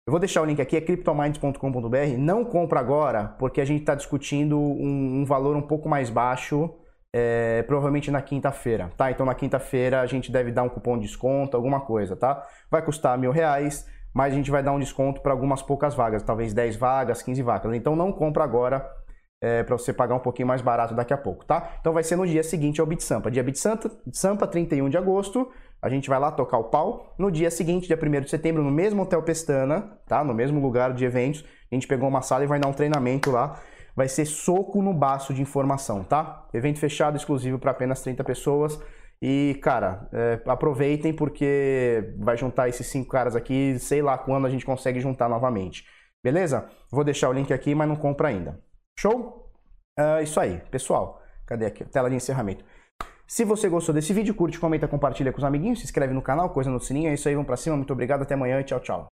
Eu 0.07 0.13
vou 0.13 0.21
deixar 0.21 0.41
o 0.41 0.45
link 0.45 0.63
aqui, 0.63 0.77
é 0.77 0.81
cryptominds.com.br. 0.81 2.17
Não 2.17 2.45
compra 2.45 2.79
agora, 2.79 3.35
porque 3.41 3.61
a 3.61 3.65
gente 3.65 3.81
está 3.81 3.95
discutindo 3.95 4.57
um, 4.57 5.21
um, 5.21 5.25
valor 5.25 5.57
um 5.57 5.63
pouco 5.63 5.89
mais 5.89 6.09
baixo, 6.11 6.73
é, 7.13 7.65
provavelmente 7.65 8.09
na 8.09 8.23
quinta-feira, 8.23 8.93
tá? 8.97 9.11
Então 9.11 9.27
na 9.27 9.35
quinta-feira 9.35 10.01
a 10.01 10.07
gente 10.07 10.31
deve 10.31 10.53
dar 10.53 10.63
um 10.63 10.69
cupom 10.69 10.97
de 10.97 11.07
desconto, 11.07 11.57
alguma 11.57 11.81
coisa, 11.81 12.15
tá? 12.15 12.47
Vai 12.71 12.83
custar 12.83 13.19
mil 13.19 13.33
reais, 13.33 13.85
mas 14.15 14.33
a 14.33 14.37
gente 14.37 14.49
vai 14.49 14.63
dar 14.63 14.71
um 14.71 14.79
desconto 14.79 15.21
para 15.21 15.33
algumas 15.33 15.61
poucas 15.61 15.93
vagas, 15.93 16.23
talvez 16.23 16.55
10 16.55 16.77
vagas, 16.77 17.21
15 17.21 17.43
vagas. 17.43 17.75
Então 17.75 17.97
não 17.97 18.13
compra 18.13 18.45
agora, 18.45 18.89
é, 19.41 19.63
para 19.63 19.77
você 19.77 19.93
pagar 19.93 20.15
um 20.15 20.21
pouquinho 20.21 20.49
mais 20.49 20.63
barato 20.63 20.95
daqui 20.95 21.13
a 21.13 21.19
pouco, 21.19 21.45
tá? 21.45 21.77
Então 21.81 21.93
vai 21.93 22.03
ser 22.03 22.17
no 22.17 22.27
dia 22.27 22.43
seguinte 22.43 22.81
ao 22.81 22.87
BitSampa. 22.87 23.31
Dia 23.31 23.43
BitSampa, 23.43 23.91
Sampa, 24.13 24.47
31 24.47 24.89
de 24.89 24.97
agosto, 24.97 25.51
a 25.81 25.89
gente 25.89 26.09
vai 26.09 26.19
lá 26.19 26.31
tocar 26.31 26.59
o 26.59 26.65
pau. 26.65 27.15
No 27.19 27.31
dia 27.31 27.51
seguinte, 27.51 27.87
dia 27.87 27.99
1 28.01 28.21
de 28.23 28.31
setembro, 28.31 28.63
no 28.63 28.71
mesmo 28.71 29.03
Hotel 29.03 29.23
Pestana, 29.23 29.99
tá? 30.07 30.25
No 30.25 30.35
mesmo 30.35 30.61
lugar 30.61 30.93
de 30.93 31.05
eventos, 31.05 31.45
a 31.71 31.75
gente 31.75 31.87
pegou 31.87 32.09
uma 32.09 32.23
sala 32.23 32.45
e 32.45 32.47
vai 32.47 32.59
dar 32.59 32.69
um 32.69 32.73
treinamento 32.73 33.31
lá. 33.31 33.61
Vai 33.95 34.09
ser 34.09 34.27
soco 34.27 34.83
no 34.83 34.93
baço 34.93 35.33
de 35.33 35.43
informação, 35.43 36.03
tá? 36.03 36.47
Evento 36.53 36.79
fechado, 36.79 37.17
exclusivo 37.17 37.59
para 37.59 37.71
apenas 37.71 38.03
30 38.03 38.25
pessoas. 38.25 38.81
E, 39.23 39.59
cara, 39.63 40.09
é, 40.13 40.41
aproveitem 40.47 41.13
porque 41.15 42.15
vai 42.19 42.37
juntar 42.37 42.69
esses 42.69 42.87
cinco 42.87 43.09
caras 43.11 43.35
aqui, 43.35 43.79
sei 43.79 44.03
lá 44.03 44.19
quando 44.19 44.47
a 44.47 44.51
gente 44.51 44.67
consegue 44.67 45.01
juntar 45.01 45.29
novamente. 45.29 45.85
Beleza? 46.23 46.69
Vou 46.91 47.05
deixar 47.05 47.29
o 47.31 47.33
link 47.33 47.53
aqui, 47.53 47.75
mas 47.75 47.89
não 47.89 47.97
compra 47.97 48.29
ainda. 48.29 48.61
Show? 48.99 49.51
Uh, 49.99 50.23
isso 50.23 50.39
aí, 50.41 50.61
pessoal. 50.71 51.23
Cadê 51.47 51.67
aqui? 51.67 51.85
Tela 51.85 52.09
de 52.09 52.17
encerramento. 52.17 52.65
Se 53.27 53.45
você 53.45 53.69
gostou 53.69 53.95
desse 53.95 54.13
vídeo, 54.13 54.35
curte, 54.35 54.59
comenta, 54.59 54.87
compartilha 54.87 55.33
com 55.33 55.39
os 55.39 55.45
amiguinhos, 55.45 55.81
se 55.81 55.85
inscreve 55.85 56.15
no 56.15 56.23
canal, 56.23 56.51
coisa 56.51 56.71
no 56.71 56.81
sininho. 56.81 57.11
É 57.11 57.15
isso 57.15 57.29
aí, 57.29 57.35
vamos 57.35 57.47
pra 57.47 57.57
cima. 57.57 57.77
Muito 57.77 57.93
obrigado, 57.93 58.23
até 58.23 58.35
amanhã 58.35 58.61
e 58.61 58.65
tchau, 58.65 58.81
tchau. 58.81 59.07